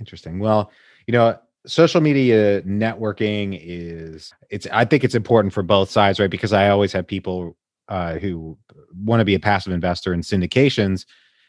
Interesting. 0.00 0.38
Well, 0.38 0.72
you 1.06 1.12
know, 1.12 1.38
social 1.66 2.00
media 2.00 2.62
networking 2.62 3.58
is 3.62 4.32
it's 4.50 4.66
I 4.72 4.84
think 4.84 5.04
it's 5.04 5.14
important 5.14 5.54
for 5.54 5.62
both 5.62 5.90
sides, 5.90 6.18
right? 6.18 6.30
Because 6.30 6.52
I 6.52 6.68
always 6.70 6.92
have 6.92 7.06
people 7.06 7.56
uh, 7.88 8.14
who 8.14 8.56
want 9.04 9.20
to 9.20 9.24
be 9.24 9.34
a 9.34 9.40
passive 9.40 9.72
investor 9.72 10.12
in 10.12 10.20
syndications 10.20 11.04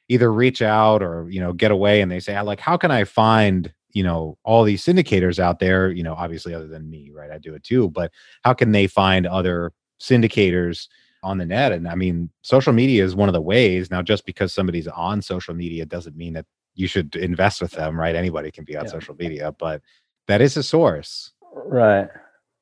either 0.10 0.32
reach 0.32 0.62
out 0.62 1.02
or 1.02 1.28
you 1.30 1.40
know 1.40 1.54
get 1.54 1.72
away 1.72 2.02
and 2.02 2.12
they 2.12 2.20
say 2.20 2.40
like 2.42 2.60
how 2.60 2.76
can 2.76 2.92
i 2.92 3.04
find 3.04 3.74
you 3.94 4.04
know 4.04 4.38
all 4.44 4.64
these 4.64 4.84
syndicators 4.84 5.40
out 5.40 5.60
there? 5.60 5.92
You 5.92 6.04
know 6.04 6.14
obviously 6.16 6.54
other 6.54 6.68
than 6.68 6.90
me 6.90 7.12
right? 7.14 7.32
I 7.32 7.38
do 7.38 7.54
it 7.54 7.64
too 7.64 7.90
but 7.90 8.12
how 8.44 8.54
can 8.54 8.72
they 8.72 8.88
find 8.88 9.26
other 9.26 9.72
syndicators 10.00 10.88
on 11.22 11.38
the 11.38 11.46
net? 11.46 11.72
And 11.72 11.88
i 11.88 11.96
mean 11.96 12.30
social 12.42 12.74
media 12.74 13.04
is 13.04 13.16
one 13.16 13.30
of 13.30 13.34
the 13.34 13.42
ways. 13.42 13.90
Now 13.90 14.02
just 14.02 14.26
because 14.26 14.54
somebody's 14.54 14.88
on 14.88 15.22
social 15.22 15.54
media 15.54 15.86
doesn't 15.86 16.18
mean 16.18 16.34
that 16.34 16.46
you 16.76 16.88
should 16.88 17.16
invest 17.16 17.62
with 17.62 17.72
them 17.72 17.98
right? 18.00 18.16
Anybody 18.16 18.52
can 18.52 18.66
be 18.66 18.76
on 18.76 18.86
yeah. 18.86 18.92
social 18.92 19.16
media 19.16 19.52
but 19.54 19.82
that 20.28 20.42
is 20.42 20.58
a 20.58 20.64
source 20.64 21.32
right 21.54 22.08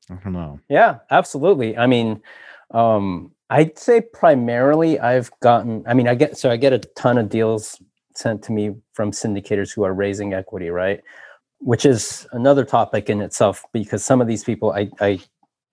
i 0.10 0.16
don't 0.24 0.34
know 0.34 0.60
yeah 0.70 1.00
absolutely 1.10 1.78
i 1.78 1.86
mean 1.88 2.22
um 2.72 3.32
i'd 3.50 3.78
say 3.78 4.02
primarily 4.02 5.00
i've 5.00 5.32
gotten 5.40 5.84
i 5.88 5.94
mean 5.94 6.08
i 6.08 6.16
get 6.16 6.38
so 6.38 6.50
i 6.50 6.58
get 6.58 6.74
a 6.74 6.80
ton 6.80 7.18
of 7.18 7.30
deals 7.30 7.82
sent 8.16 8.44
to 8.44 8.52
me 8.52 8.76
from 8.94 9.12
syndicators 9.12 9.74
who 9.74 9.84
are 9.84 9.94
raising 9.94 10.34
equity, 10.34 10.70
right? 10.70 11.02
Which 11.60 11.86
is 11.86 12.28
another 12.32 12.66
topic 12.66 13.10
in 13.10 13.22
itself 13.22 13.64
because 13.72 14.04
some 14.04 14.22
of 14.22 14.28
these 14.28 14.44
people 14.44 14.72
I, 14.72 14.90
I 15.00 15.20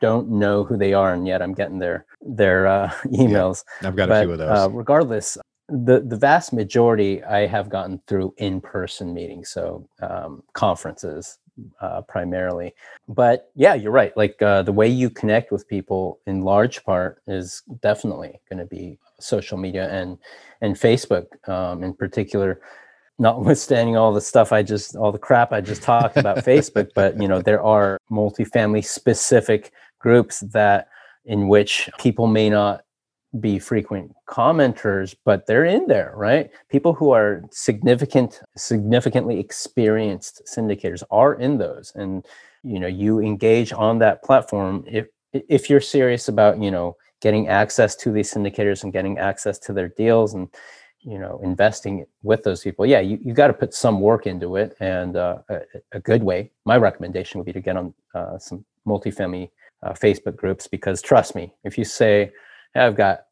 don't 0.01 0.31
know 0.31 0.65
who 0.65 0.77
they 0.77 0.93
are, 0.93 1.13
and 1.13 1.27
yet 1.27 1.43
I'm 1.43 1.55
getting 1.55 1.79
their 1.79 2.07
their 2.21 2.67
uh, 2.67 2.91
emails. 3.07 3.65
Yeah, 3.83 3.89
I've 3.89 3.97
got 3.97 4.09
but, 4.09 4.23
a 4.23 4.25
few 4.25 4.33
of 4.33 4.39
those. 4.39 4.59
Uh, 4.59 4.71
regardless, 4.71 5.39
the 5.69 6.01
the 6.01 6.17
vast 6.17 6.53
majority 6.53 7.23
I 7.25 7.47
have 7.47 7.69
gotten 7.69 8.01
through 8.07 8.35
in 8.37 8.61
person 8.61 9.15
meetings, 9.15 9.49
so 9.51 9.89
um, 10.03 10.43
conferences 10.53 11.39
uh, 11.81 12.03
primarily. 12.03 12.75
But 13.09 13.51
yeah, 13.55 13.75
you're 13.75 13.93
right. 13.93 14.17
Like 14.17 14.41
uh, 14.43 14.63
the 14.63 14.73
way 14.73 14.89
you 14.89 15.11
connect 15.11 15.53
with 15.53 15.69
people, 15.69 16.21
in 16.27 16.43
large 16.43 16.85
part, 16.85 17.23
is 17.27 17.63
definitely 17.81 18.41
going 18.49 18.59
to 18.59 18.67
be 18.67 18.99
social 19.21 19.59
media 19.59 19.89
and 19.91 20.19
and 20.61 20.75
Facebook 20.75 21.27
um, 21.49 21.83
in 21.83 21.95
particular. 21.95 22.61
Notwithstanding 23.21 23.97
all 23.97 24.13
the 24.13 24.21
stuff 24.21 24.53
I 24.53 24.63
just, 24.63 24.95
all 24.95 25.11
the 25.11 25.19
crap 25.19 25.53
I 25.53 25.61
just 25.61 25.83
talked 25.83 26.17
about 26.17 26.39
Facebook, 26.45 26.91
but 26.95 27.21
you 27.21 27.29
know 27.29 27.43
there 27.43 27.63
are 27.63 27.99
multifamily 28.11 28.85
specific 28.85 29.73
groups 29.99 30.41
that 30.41 30.89
in 31.25 31.49
which 31.49 31.91
people 31.99 32.27
may 32.27 32.49
not 32.49 32.83
be 33.41 33.59
frequent 33.59 34.15
commenters 34.29 35.15
but 35.25 35.47
they're 35.47 35.65
in 35.65 35.87
there 35.87 36.13
right? 36.17 36.51
People 36.69 36.93
who 36.93 37.11
are 37.11 37.43
significant 37.51 38.41
significantly 38.57 39.39
experienced 39.41 40.43
syndicators 40.47 41.03
are 41.11 41.35
in 41.35 41.59
those. 41.59 41.93
And 41.95 42.25
you 42.63 42.81
know 42.81 42.87
you 42.87 43.21
engage 43.21 43.73
on 43.73 43.99
that 43.99 44.23
platform. 44.23 44.85
If 44.87 45.07
if 45.33 45.71
you're 45.71 45.81
serious 45.81 46.29
about 46.29 46.61
you 46.61 46.71
know 46.71 46.97
getting 47.21 47.49
access 47.49 47.97
to 47.97 48.13
these 48.13 48.33
syndicators 48.33 48.83
and 48.85 48.93
getting 48.93 49.19
access 49.19 49.59
to 49.59 49.73
their 49.73 49.89
deals 49.89 50.35
and 50.35 50.49
you 51.01 51.19
know 51.19 51.41
investing 51.43 52.05
with 52.23 52.43
those 52.43 52.63
people 52.63 52.87
yeah 52.87 53.01
you, 53.01 53.19
you 53.23 53.33
got 53.33 53.49
to 53.49 53.53
put 53.53 53.75
some 53.75 54.01
work 54.01 54.27
into 54.27 54.57
it. 54.57 54.77
And 54.81 55.17
uh, 55.17 55.39
a, 55.49 55.61
a, 55.93 56.01
good 56.01 56.23
way 56.23 56.51
my 56.65 56.77
recommendation 56.77 57.39
would 57.39 57.47
be 57.47 57.53
to 57.53 57.61
get 57.61 57.77
on 57.77 57.95
uh, 58.15 58.39
some 58.39 58.65
multifamily 58.87 59.51
uh, 59.83 59.93
Facebook 59.93 60.37
groups 60.37 60.67
because 60.67 61.01
trust 61.03 61.35
me, 61.35 61.53
if 61.65 61.79
you 61.79 61.85
say, 61.85 62.33
hey, 62.75 62.81
I've 62.81 62.97
got 62.97 63.27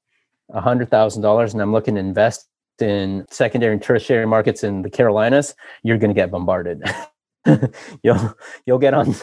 $100,000 0.52 1.52
and 1.52 1.62
I'm 1.62 1.72
looking 1.72 1.94
to 1.94 2.00
invest 2.00 2.48
in 2.80 3.26
secondary 3.30 3.72
and 3.72 3.82
tertiary 3.82 4.26
markets 4.26 4.62
in 4.62 4.82
the 4.82 4.90
Carolinas, 4.90 5.54
you're 5.82 5.98
going 5.98 6.10
to 6.10 6.14
get 6.14 6.30
bombarded. 6.30 6.82
you'll 8.02 8.34
you'll 8.66 8.78
get 8.78 8.94
on 8.94 9.14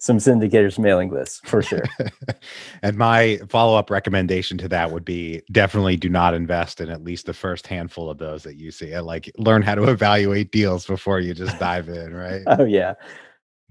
some 0.00 0.18
syndicators 0.18 0.78
mailing 0.78 1.10
lists 1.10 1.40
for 1.44 1.60
sure. 1.60 1.84
and 2.82 2.96
my 2.96 3.38
follow-up 3.48 3.90
recommendation 3.90 4.56
to 4.58 4.68
that 4.68 4.92
would 4.92 5.04
be 5.04 5.42
definitely 5.50 5.96
do 5.96 6.08
not 6.08 6.34
invest 6.34 6.80
in 6.80 6.88
at 6.88 7.02
least 7.02 7.26
the 7.26 7.34
first 7.34 7.66
handful 7.66 8.08
of 8.08 8.18
those 8.18 8.44
that 8.44 8.56
you 8.56 8.70
see. 8.70 8.98
Like 9.00 9.30
learn 9.38 9.62
how 9.62 9.74
to 9.74 9.84
evaluate 9.84 10.52
deals 10.52 10.86
before 10.86 11.20
you 11.20 11.34
just 11.34 11.58
dive 11.58 11.88
in, 11.88 12.14
right? 12.14 12.42
oh 12.46 12.64
yeah. 12.64 12.94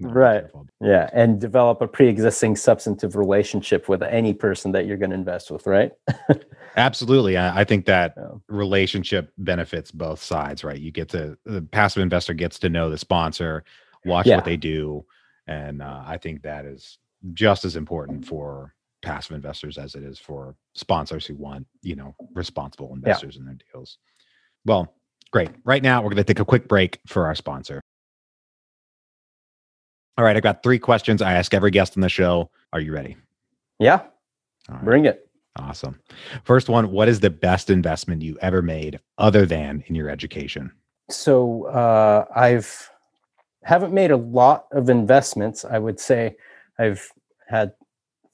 Right. 0.00 0.44
Yeah, 0.80 1.10
and 1.12 1.40
develop 1.40 1.80
a 1.80 1.88
pre-existing 1.88 2.56
substantive 2.56 3.16
relationship 3.16 3.88
with 3.88 4.02
any 4.02 4.34
person 4.34 4.72
that 4.72 4.86
you're 4.86 4.96
going 4.96 5.10
to 5.10 5.16
invest 5.16 5.50
with, 5.50 5.66
right? 5.66 5.92
Absolutely. 6.76 7.36
I, 7.36 7.60
I 7.60 7.64
think 7.64 7.86
that 7.86 8.14
yeah. 8.16 8.28
relationship 8.48 9.32
benefits 9.38 9.90
both 9.90 10.22
sides, 10.22 10.64
right? 10.64 10.78
You 10.78 10.90
get 10.90 11.08
to 11.10 11.36
the 11.44 11.62
passive 11.62 12.02
investor 12.02 12.34
gets 12.34 12.58
to 12.60 12.68
know 12.68 12.90
the 12.90 12.98
sponsor, 12.98 13.64
watch 14.04 14.26
yeah. 14.26 14.36
what 14.36 14.44
they 14.44 14.56
do, 14.56 15.04
and 15.46 15.82
uh, 15.82 16.02
I 16.06 16.18
think 16.18 16.42
that 16.42 16.64
is 16.64 16.98
just 17.34 17.64
as 17.64 17.76
important 17.76 18.24
for 18.24 18.74
passive 19.02 19.34
investors 19.34 19.78
as 19.78 19.94
it 19.94 20.02
is 20.02 20.18
for 20.18 20.56
sponsors 20.74 21.24
who 21.26 21.34
want, 21.34 21.66
you 21.82 21.96
know, 21.96 22.14
responsible 22.34 22.92
investors 22.94 23.34
yeah. 23.34 23.40
in 23.40 23.46
their 23.46 23.58
deals. 23.72 23.98
Well, 24.64 24.94
great. 25.30 25.50
Right 25.64 25.82
now, 25.82 26.02
we're 26.02 26.10
going 26.10 26.16
to 26.18 26.24
take 26.24 26.40
a 26.40 26.44
quick 26.44 26.68
break 26.68 27.00
for 27.06 27.26
our 27.26 27.34
sponsor. 27.34 27.80
All 30.18 30.24
right, 30.24 30.36
I've 30.36 30.42
got 30.42 30.64
three 30.64 30.80
questions 30.80 31.22
I 31.22 31.34
ask 31.34 31.54
every 31.54 31.70
guest 31.70 31.96
on 31.96 32.00
the 32.00 32.08
show. 32.08 32.50
Are 32.72 32.80
you 32.80 32.92
ready? 32.92 33.16
Yeah. 33.78 34.02
Right. 34.68 34.84
Bring 34.84 35.04
it. 35.04 35.30
Awesome. 35.54 36.00
First 36.42 36.68
one, 36.68 36.90
what 36.90 37.08
is 37.08 37.20
the 37.20 37.30
best 37.30 37.70
investment 37.70 38.22
you 38.22 38.36
ever 38.42 38.60
made 38.60 38.98
other 39.18 39.46
than 39.46 39.84
in 39.86 39.94
your 39.94 40.10
education? 40.10 40.72
So, 41.08 41.66
uh, 41.66 42.24
I've 42.34 42.90
haven't 43.62 43.92
made 43.92 44.10
a 44.10 44.16
lot 44.16 44.66
of 44.72 44.90
investments. 44.90 45.64
I 45.64 45.78
would 45.78 46.00
say 46.00 46.34
I've 46.80 47.12
had 47.46 47.72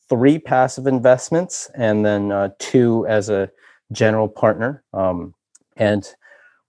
three 0.09 0.39
passive 0.39 0.87
investments 0.87 1.71
and 1.75 2.05
then 2.05 2.33
uh, 2.33 2.51
two 2.59 3.07
as 3.09 3.29
a 3.29 3.51
general 3.93 4.29
partner. 4.29 4.83
Um, 4.95 5.35
and 5.77 6.09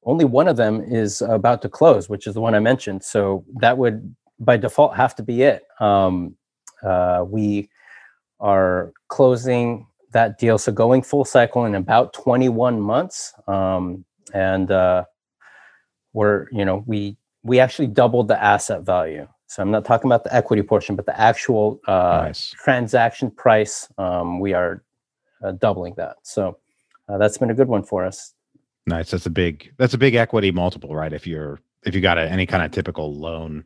only 0.04 0.26
one 0.26 0.50
of 0.50 0.58
them 0.58 0.82
is 0.82 1.22
about 1.22 1.62
to 1.62 1.70
close, 1.70 2.10
which 2.10 2.28
is 2.28 2.34
the 2.34 2.42
one 2.42 2.54
I 2.54 2.60
mentioned. 2.60 3.04
So 3.04 3.46
that 3.60 3.78
would 3.78 4.16
by 4.40 4.58
default 4.58 4.96
have 4.96 5.16
to 5.16 5.24
be 5.24 5.44
it. 5.44 5.64
Um, 5.80 6.36
uh, 6.84 7.26
we 7.28 7.70
are 8.40 8.94
closing 9.08 9.88
that 10.12 10.38
deal. 10.40 10.58
So 10.58 10.72
going 10.72 11.02
full 11.02 11.26
cycle 11.26 11.66
in 11.66 11.76
about 11.76 12.14
21 12.14 12.80
months. 12.82 13.34
Um, 13.48 14.06
and 14.34 14.72
uh, 14.72 15.06
we're, 16.14 16.48
you 16.52 16.66
know, 16.66 16.84
we 16.86 17.18
we 17.44 17.60
actually 17.60 17.88
doubled 17.88 18.28
the 18.28 18.42
asset 18.44 18.82
value. 18.82 19.28
So 19.48 19.62
I'm 19.62 19.70
not 19.70 19.86
talking 19.86 20.08
about 20.08 20.24
the 20.24 20.34
equity 20.34 20.64
portion, 20.64 20.96
but 20.96 21.06
the 21.06 21.20
actual 21.20 21.80
uh, 21.88 22.24
nice. 22.26 22.50
transaction 22.50 23.30
price. 23.30 23.88
Um, 24.00 24.40
we 24.40 24.54
are 24.54 24.84
uh, 25.44 25.52
doubling 25.52 25.94
that. 25.98 26.18
So 26.24 26.58
uh, 27.08 27.20
that's 27.20 27.38
been 27.38 27.52
a 27.52 27.54
good 27.54 27.68
one 27.68 27.84
for 27.84 28.04
us. 28.04 28.34
Nice. 28.88 29.12
That's 29.12 29.28
a 29.28 29.30
big. 29.30 29.72
That's 29.78 29.94
a 29.94 29.98
big 29.98 30.16
equity 30.16 30.52
multiple, 30.52 30.96
right? 30.96 31.14
If 31.14 31.28
you're 31.28 31.60
if 31.86 31.94
you 31.94 32.02
got 32.02 32.18
a, 32.18 32.30
any 32.30 32.46
kind 32.46 32.64
of 32.64 32.72
typical 32.72 33.14
loan 33.14 33.64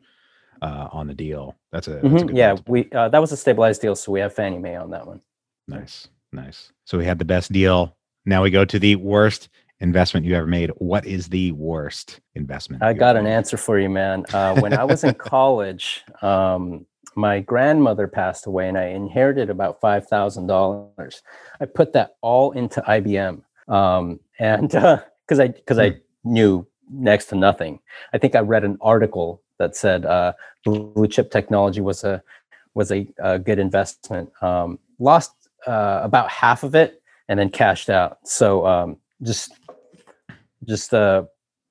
uh, 0.61 0.89
on 0.91 1.07
the 1.07 1.13
deal, 1.13 1.55
that's 1.71 1.87
a, 1.87 1.97
mm-hmm. 1.97 2.17
that's 2.17 2.31
a 2.31 2.35
yeah. 2.35 2.55
We 2.67 2.89
uh, 2.91 3.09
that 3.09 3.19
was 3.19 3.31
a 3.31 3.37
stabilized 3.37 3.81
deal, 3.81 3.95
so 3.95 4.11
we 4.11 4.19
have 4.19 4.33
Fannie 4.33 4.59
Mae 4.59 4.75
on 4.75 4.89
that 4.91 5.05
one. 5.05 5.21
Nice, 5.67 6.07
nice. 6.31 6.71
So 6.85 6.97
we 6.97 7.05
had 7.05 7.19
the 7.19 7.25
best 7.25 7.51
deal. 7.51 7.95
Now 8.25 8.43
we 8.43 8.51
go 8.51 8.65
to 8.65 8.79
the 8.79 8.95
worst 8.95 9.49
investment 9.79 10.25
you 10.25 10.35
ever 10.35 10.47
made. 10.47 10.71
What 10.77 11.05
is 11.05 11.27
the 11.29 11.51
worst 11.53 12.19
investment? 12.35 12.83
I 12.83 12.93
got 12.93 13.15
an 13.15 13.23
made? 13.23 13.31
answer 13.31 13.57
for 13.57 13.79
you, 13.79 13.89
man. 13.89 14.25
Uh, 14.33 14.59
when 14.59 14.73
I 14.73 14.83
was 14.83 15.03
in 15.03 15.13
college, 15.15 16.03
um, 16.21 16.85
my 17.15 17.39
grandmother 17.39 18.07
passed 18.07 18.45
away 18.45 18.67
and 18.67 18.77
I 18.77 18.85
inherited 18.85 19.49
about 19.49 19.81
$5,000. 19.81 21.21
I 21.59 21.65
put 21.65 21.93
that 21.93 22.15
all 22.21 22.51
into 22.51 22.81
IBM. 22.81 23.41
Um, 23.67 24.19
and 24.39 24.69
because 24.69 25.39
uh, 25.39 25.43
I, 25.43 25.47
because 25.47 25.77
hmm. 25.77 25.83
I 25.83 25.97
knew 26.23 26.67
next 26.91 27.25
to 27.27 27.35
nothing, 27.35 27.79
I 28.13 28.17
think 28.17 28.35
I 28.35 28.39
read 28.39 28.63
an 28.63 28.77
article 28.81 29.41
that 29.59 29.75
said 29.75 30.05
uh, 30.05 30.33
blue 30.65 31.07
chip 31.07 31.31
technology 31.31 31.81
was 31.81 32.03
a, 32.03 32.23
was 32.73 32.91
a, 32.91 33.07
a 33.19 33.37
good 33.37 33.59
investment. 33.59 34.31
Um, 34.41 34.79
lost 34.97 35.31
uh, 35.67 36.01
about 36.03 36.29
half 36.29 36.63
of 36.63 36.75
it 36.75 37.01
and 37.27 37.39
then 37.39 37.49
cashed 37.49 37.89
out. 37.89 38.17
So 38.27 38.65
um, 38.65 38.97
just 39.21 39.53
just 40.65 40.93
uh, 40.93 41.23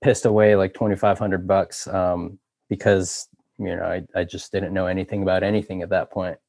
pissed 0.03 0.25
away 0.25 0.57
like 0.57 0.75
2,500 0.75 1.47
bucks 1.47 1.87
um, 1.89 2.39
because, 2.69 3.29
you 3.59 3.77
know, 3.77 3.83
I, 3.83 4.03
I 4.15 4.25
just 4.25 4.51
didn't 4.53 4.73
know 4.73 4.87
anything 4.87 5.23
about 5.23 5.43
anything 5.43 5.83
at 5.83 5.91
that 5.91 6.11
point. 6.11 6.39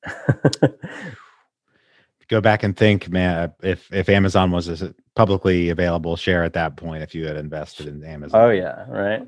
Go 2.30 2.42
back 2.42 2.62
and 2.62 2.78
think, 2.78 3.10
man, 3.10 3.52
if, 3.64 3.92
if 3.92 4.08
Amazon 4.08 4.52
was 4.52 4.84
a 4.84 4.94
publicly 5.16 5.70
available 5.70 6.16
share 6.16 6.44
at 6.44 6.54
that 6.54 6.76
point, 6.76 7.02
if 7.02 7.16
you 7.16 7.26
had 7.26 7.38
invested 7.38 7.88
in 7.88 8.04
Amazon. 8.04 8.40
Oh 8.40 8.50
yeah. 8.52 8.86
Right. 8.88 9.26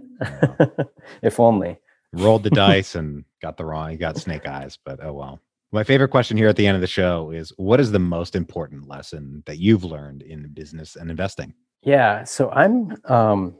if 1.24 1.40
only 1.40 1.80
rolled 2.14 2.44
the 2.44 2.50
dice 2.66 2.96
and 2.96 3.24
got 3.42 3.58
the 3.58 3.66
wrong, 3.66 3.92
you 3.92 3.98
got 3.98 4.18
snake 4.18 4.48
eyes, 4.48 4.78
but 4.84 5.00
oh 5.04 5.14
well. 5.14 5.40
My 5.74 5.86
favorite 5.86 6.10
question 6.10 6.36
here 6.36 6.50
at 6.50 6.58
the 6.58 6.68
end 6.68 6.76
of 6.76 6.82
the 6.82 6.88
show 6.88 7.32
is 7.32 7.54
what 7.56 7.80
is 7.80 7.92
the 7.92 8.00
most 8.00 8.36
important 8.36 8.90
lesson 8.90 9.42
that 9.46 9.58
you've 9.58 9.86
learned 9.86 10.22
in 10.22 10.52
business 10.54 10.98
and 10.98 11.10
investing? 11.10 11.54
Yeah, 11.82 12.26
so 12.26 12.50
I'm 12.52 12.98
um, 13.06 13.56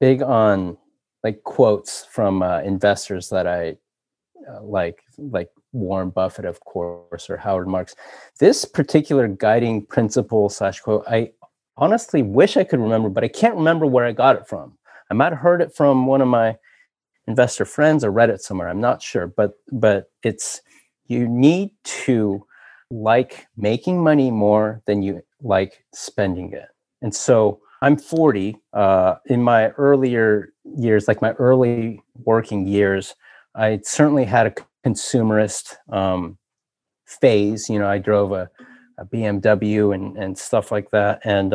big 0.00 0.20
on 0.20 0.76
like 1.22 1.42
quotes 1.44 2.04
from 2.06 2.42
uh, 2.42 2.60
investors 2.60 3.28
that 3.30 3.46
I 3.46 3.76
uh, 4.50 4.62
like, 4.62 5.02
like 5.16 5.48
Warren 5.72 6.10
Buffett, 6.10 6.44
of 6.44 6.60
course, 6.60 7.30
or 7.30 7.36
Howard 7.36 7.68
Marks. 7.68 7.94
This 8.38 8.64
particular 8.64 9.28
guiding 9.28 9.86
principle 9.86 10.48
slash 10.48 10.80
quote, 10.80 11.04
I 11.08 11.32
honestly 11.76 12.22
wish 12.22 12.56
I 12.56 12.64
could 12.64 12.80
remember, 12.80 13.08
but 13.08 13.24
I 13.24 13.28
can't 13.28 13.56
remember 13.56 13.86
where 13.86 14.04
I 14.04 14.12
got 14.12 14.36
it 14.36 14.46
from. 14.46 14.76
I 15.10 15.14
might 15.14 15.32
have 15.32 15.40
heard 15.40 15.62
it 15.62 15.74
from 15.74 16.06
one 16.06 16.20
of 16.20 16.28
my 16.28 16.56
investor 17.26 17.64
friends 17.64 18.04
or 18.04 18.10
read 18.10 18.30
it 18.30 18.42
somewhere. 18.42 18.68
I'm 18.68 18.80
not 18.80 19.02
sure, 19.02 19.26
but 19.26 19.54
but 19.72 20.10
it's 20.22 20.60
you 21.06 21.28
need 21.28 21.70
to 21.84 22.44
like 22.90 23.46
making 23.56 24.02
money 24.02 24.30
more 24.30 24.82
than 24.86 25.02
you 25.02 25.22
like 25.42 25.84
spending 25.92 26.52
it. 26.52 26.68
And 27.02 27.14
so 27.14 27.60
I'm 27.82 27.96
40. 27.96 28.56
Uh, 28.72 29.16
in 29.26 29.42
my 29.42 29.68
earlier 29.70 30.52
years, 30.64 31.06
like 31.06 31.20
my 31.20 31.32
early 31.32 32.02
working 32.24 32.66
years, 32.66 33.14
I 33.54 33.80
certainly 33.84 34.24
had 34.24 34.46
a 34.46 34.54
consumerist 34.88 35.74
um, 35.90 36.38
phase. 37.06 37.68
You 37.68 37.78
know, 37.78 37.88
I 37.88 37.98
drove 37.98 38.32
a, 38.32 38.50
a, 38.98 39.04
BMW 39.04 39.94
and, 39.94 40.16
and 40.16 40.38
stuff 40.38 40.72
like 40.72 40.90
that. 40.92 41.20
And 41.24 41.52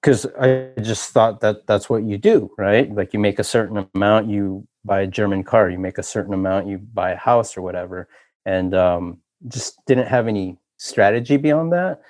because 0.00 0.26
I 0.40 0.70
just 0.80 1.10
thought 1.10 1.40
that 1.40 1.66
that's 1.66 1.90
what 1.90 2.04
you 2.04 2.16
do, 2.16 2.50
right? 2.56 2.92
Like 2.92 3.12
you 3.12 3.18
make 3.18 3.38
a 3.38 3.44
certain 3.44 3.86
amount, 3.94 4.28
you 4.28 4.66
buy 4.84 5.02
a 5.02 5.06
German 5.06 5.44
car, 5.44 5.68
you 5.68 5.78
make 5.78 5.98
a 5.98 6.02
certain 6.02 6.32
amount, 6.32 6.68
you 6.68 6.78
buy 6.78 7.10
a 7.10 7.16
house 7.16 7.56
or 7.56 7.62
whatever. 7.62 8.08
And 8.46 8.74
um, 8.74 9.18
just 9.48 9.84
didn't 9.86 10.06
have 10.06 10.26
any 10.26 10.58
strategy 10.78 11.36
beyond 11.36 11.72
that. 11.72 12.00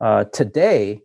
Uh, 0.00 0.24
today, 0.24 1.00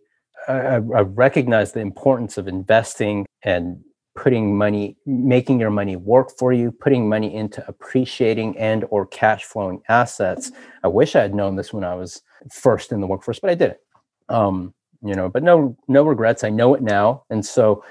I, 0.46 0.76
I 0.76 0.78
recognize 0.78 1.72
the 1.72 1.80
importance 1.80 2.38
of 2.38 2.46
investing 2.46 3.26
and 3.42 3.82
putting 4.14 4.56
money 4.56 4.96
making 5.04 5.60
your 5.60 5.70
money 5.70 5.94
work 5.94 6.30
for 6.38 6.50
you 6.50 6.72
putting 6.72 7.06
money 7.06 7.34
into 7.34 7.62
appreciating 7.68 8.56
and 8.56 8.86
or 8.88 9.04
cash 9.04 9.44
flowing 9.44 9.82
assets 9.90 10.52
i 10.82 10.88
wish 10.88 11.14
i 11.14 11.20
had 11.20 11.34
known 11.34 11.54
this 11.54 11.70
when 11.70 11.84
i 11.84 11.94
was 11.94 12.22
first 12.50 12.92
in 12.92 13.02
the 13.02 13.06
workforce 13.06 13.38
but 13.38 13.50
i 13.50 13.54
didn't 13.54 13.76
um, 14.30 14.72
you 15.06 15.14
know 15.14 15.28
but 15.28 15.42
no 15.42 15.76
no 15.88 16.02
regrets 16.02 16.44
i 16.44 16.50
know 16.50 16.74
it 16.74 16.82
now 16.82 17.22
and 17.30 17.44
so 17.44 17.82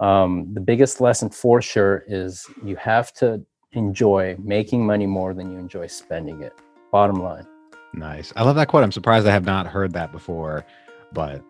um, 0.00 0.52
the 0.54 0.60
biggest 0.60 1.00
lesson 1.00 1.30
for 1.30 1.62
sure 1.62 2.04
is 2.08 2.46
you 2.64 2.74
have 2.76 3.12
to 3.12 3.40
enjoy 3.72 4.36
making 4.42 4.84
money 4.84 5.06
more 5.06 5.34
than 5.34 5.52
you 5.52 5.58
enjoy 5.58 5.86
spending 5.86 6.42
it 6.42 6.52
bottom 6.90 7.16
line 7.16 7.46
nice 7.92 8.32
i 8.36 8.42
love 8.42 8.56
that 8.56 8.68
quote 8.68 8.82
i'm 8.82 8.92
surprised 8.92 9.26
i 9.26 9.30
have 9.30 9.44
not 9.44 9.66
heard 9.66 9.92
that 9.92 10.10
before 10.10 10.64
but 11.12 11.44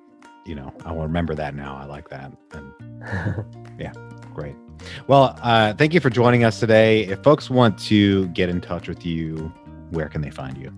you 0.44 0.54
know, 0.54 0.72
I 0.84 0.92
will 0.92 1.02
remember 1.02 1.34
that 1.34 1.54
now. 1.54 1.76
I 1.76 1.86
like 1.86 2.08
that. 2.10 2.32
And 2.52 2.72
yeah, 3.78 3.92
great. 4.34 4.54
Well, 5.06 5.38
uh, 5.42 5.74
thank 5.74 5.94
you 5.94 6.00
for 6.00 6.10
joining 6.10 6.44
us 6.44 6.60
today. 6.60 7.04
If 7.04 7.22
folks 7.22 7.48
want 7.48 7.78
to 7.80 8.28
get 8.28 8.48
in 8.48 8.60
touch 8.60 8.88
with 8.88 9.06
you, 9.06 9.52
where 9.90 10.08
can 10.08 10.20
they 10.20 10.30
find 10.30 10.56
you? 10.58 10.72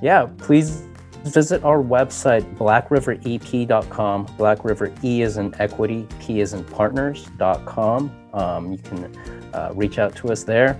Yeah, 0.00 0.28
please 0.38 0.84
visit 1.28 1.64
our 1.64 1.82
website, 1.82 2.42
blackriverep.com. 2.56 4.24
Black 4.36 4.64
River 4.64 4.92
E 5.02 5.22
is 5.22 5.36
in 5.36 5.54
equity, 5.60 6.06
P 6.20 6.40
is 6.40 6.54
in 6.54 6.64
partners.com. 6.64 8.12
Um, 8.32 8.72
you 8.72 8.78
can 8.78 9.16
uh, 9.54 9.72
reach 9.74 9.98
out 9.98 10.14
to 10.16 10.28
us 10.28 10.44
there. 10.44 10.78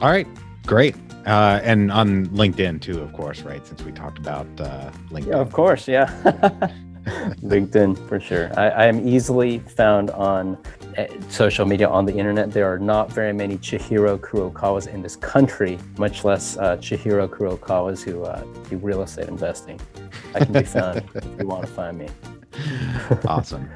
All 0.00 0.10
right. 0.10 0.26
Great. 0.66 0.96
Uh, 1.26 1.60
and 1.62 1.92
on 1.92 2.26
LinkedIn 2.28 2.80
too, 2.80 3.00
of 3.00 3.12
course, 3.12 3.42
right? 3.42 3.64
Since 3.66 3.82
we 3.82 3.92
talked 3.92 4.18
about 4.18 4.46
uh, 4.60 4.90
LinkedIn. 5.10 5.28
Yeah, 5.28 5.40
of 5.40 5.52
course. 5.52 5.86
Yeah. 5.86 6.72
LinkedIn 7.42 8.08
for 8.08 8.20
sure. 8.20 8.50
I, 8.56 8.68
I, 8.68 8.86
am 8.86 9.06
easily 9.06 9.58
found 9.58 10.10
on 10.10 10.56
uh, 10.96 11.06
social 11.28 11.66
media 11.66 11.88
on 11.88 12.04
the 12.04 12.14
internet. 12.14 12.52
There 12.52 12.72
are 12.72 12.78
not 12.78 13.10
very 13.10 13.32
many 13.32 13.58
Chihiro 13.58 14.18
Kurokawas 14.18 14.86
in 14.86 15.02
this 15.02 15.16
country, 15.16 15.78
much 15.98 16.24
less 16.24 16.56
uh, 16.58 16.76
Chihiro 16.76 17.28
Kurokawas 17.28 18.02
who 18.02 18.22
uh, 18.22 18.42
do 18.70 18.76
real 18.76 19.02
estate 19.02 19.28
investing. 19.28 19.80
I 20.34 20.44
can 20.44 20.52
be 20.52 20.62
found 20.62 20.98
if 21.14 21.24
you 21.40 21.46
want 21.48 21.66
to 21.66 21.72
find 21.72 21.98
me. 21.98 22.08
awesome. 23.26 23.68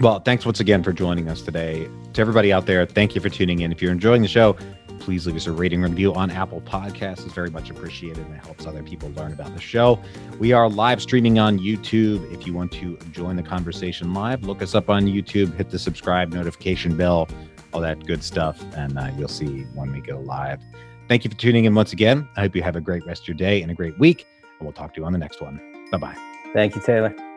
Well, 0.00 0.20
thanks 0.20 0.44
once 0.44 0.60
again 0.60 0.82
for 0.82 0.92
joining 0.92 1.28
us 1.28 1.42
today. 1.42 1.88
To 2.14 2.20
everybody 2.20 2.52
out 2.52 2.66
there, 2.66 2.84
thank 2.84 3.14
you 3.14 3.20
for 3.20 3.28
tuning 3.28 3.60
in. 3.60 3.72
If 3.72 3.80
you're 3.80 3.92
enjoying 3.92 4.20
the 4.20 4.28
show, 4.28 4.56
please 5.02 5.26
leave 5.26 5.34
us 5.36 5.46
a 5.46 5.52
rating 5.52 5.82
review 5.82 6.14
on 6.14 6.30
Apple 6.30 6.60
Podcasts. 6.60 7.24
It's 7.24 7.34
very 7.34 7.50
much 7.50 7.70
appreciated 7.70 8.24
and 8.24 8.34
it 8.34 8.44
helps 8.44 8.66
other 8.66 8.82
people 8.82 9.10
learn 9.10 9.32
about 9.32 9.52
the 9.52 9.60
show. 9.60 10.00
We 10.38 10.52
are 10.52 10.68
live 10.68 11.02
streaming 11.02 11.40
on 11.40 11.58
YouTube. 11.58 12.32
If 12.32 12.46
you 12.46 12.52
want 12.52 12.70
to 12.72 12.96
join 13.10 13.34
the 13.34 13.42
conversation 13.42 14.14
live, 14.14 14.44
look 14.44 14.62
us 14.62 14.74
up 14.76 14.88
on 14.88 15.06
YouTube, 15.06 15.54
hit 15.56 15.70
the 15.70 15.78
subscribe 15.78 16.32
notification 16.32 16.96
bell, 16.96 17.28
all 17.72 17.80
that 17.80 18.06
good 18.06 18.22
stuff, 18.22 18.62
and 18.76 18.96
uh, 18.96 19.10
you'll 19.18 19.28
see 19.28 19.62
when 19.74 19.92
we 19.92 20.00
go 20.00 20.20
live. 20.20 20.60
Thank 21.08 21.24
you 21.24 21.30
for 21.30 21.36
tuning 21.36 21.64
in 21.64 21.74
once 21.74 21.92
again. 21.92 22.28
I 22.36 22.40
hope 22.42 22.54
you 22.54 22.62
have 22.62 22.76
a 22.76 22.80
great 22.80 23.04
rest 23.04 23.22
of 23.22 23.28
your 23.28 23.36
day 23.36 23.60
and 23.60 23.70
a 23.70 23.74
great 23.74 23.98
week, 23.98 24.26
and 24.42 24.66
we'll 24.66 24.72
talk 24.72 24.94
to 24.94 25.00
you 25.00 25.04
on 25.04 25.12
the 25.12 25.18
next 25.18 25.42
one. 25.42 25.60
Bye 25.90 25.98
bye. 25.98 26.16
Thank 26.54 26.76
you, 26.76 26.80
Taylor. 26.80 27.31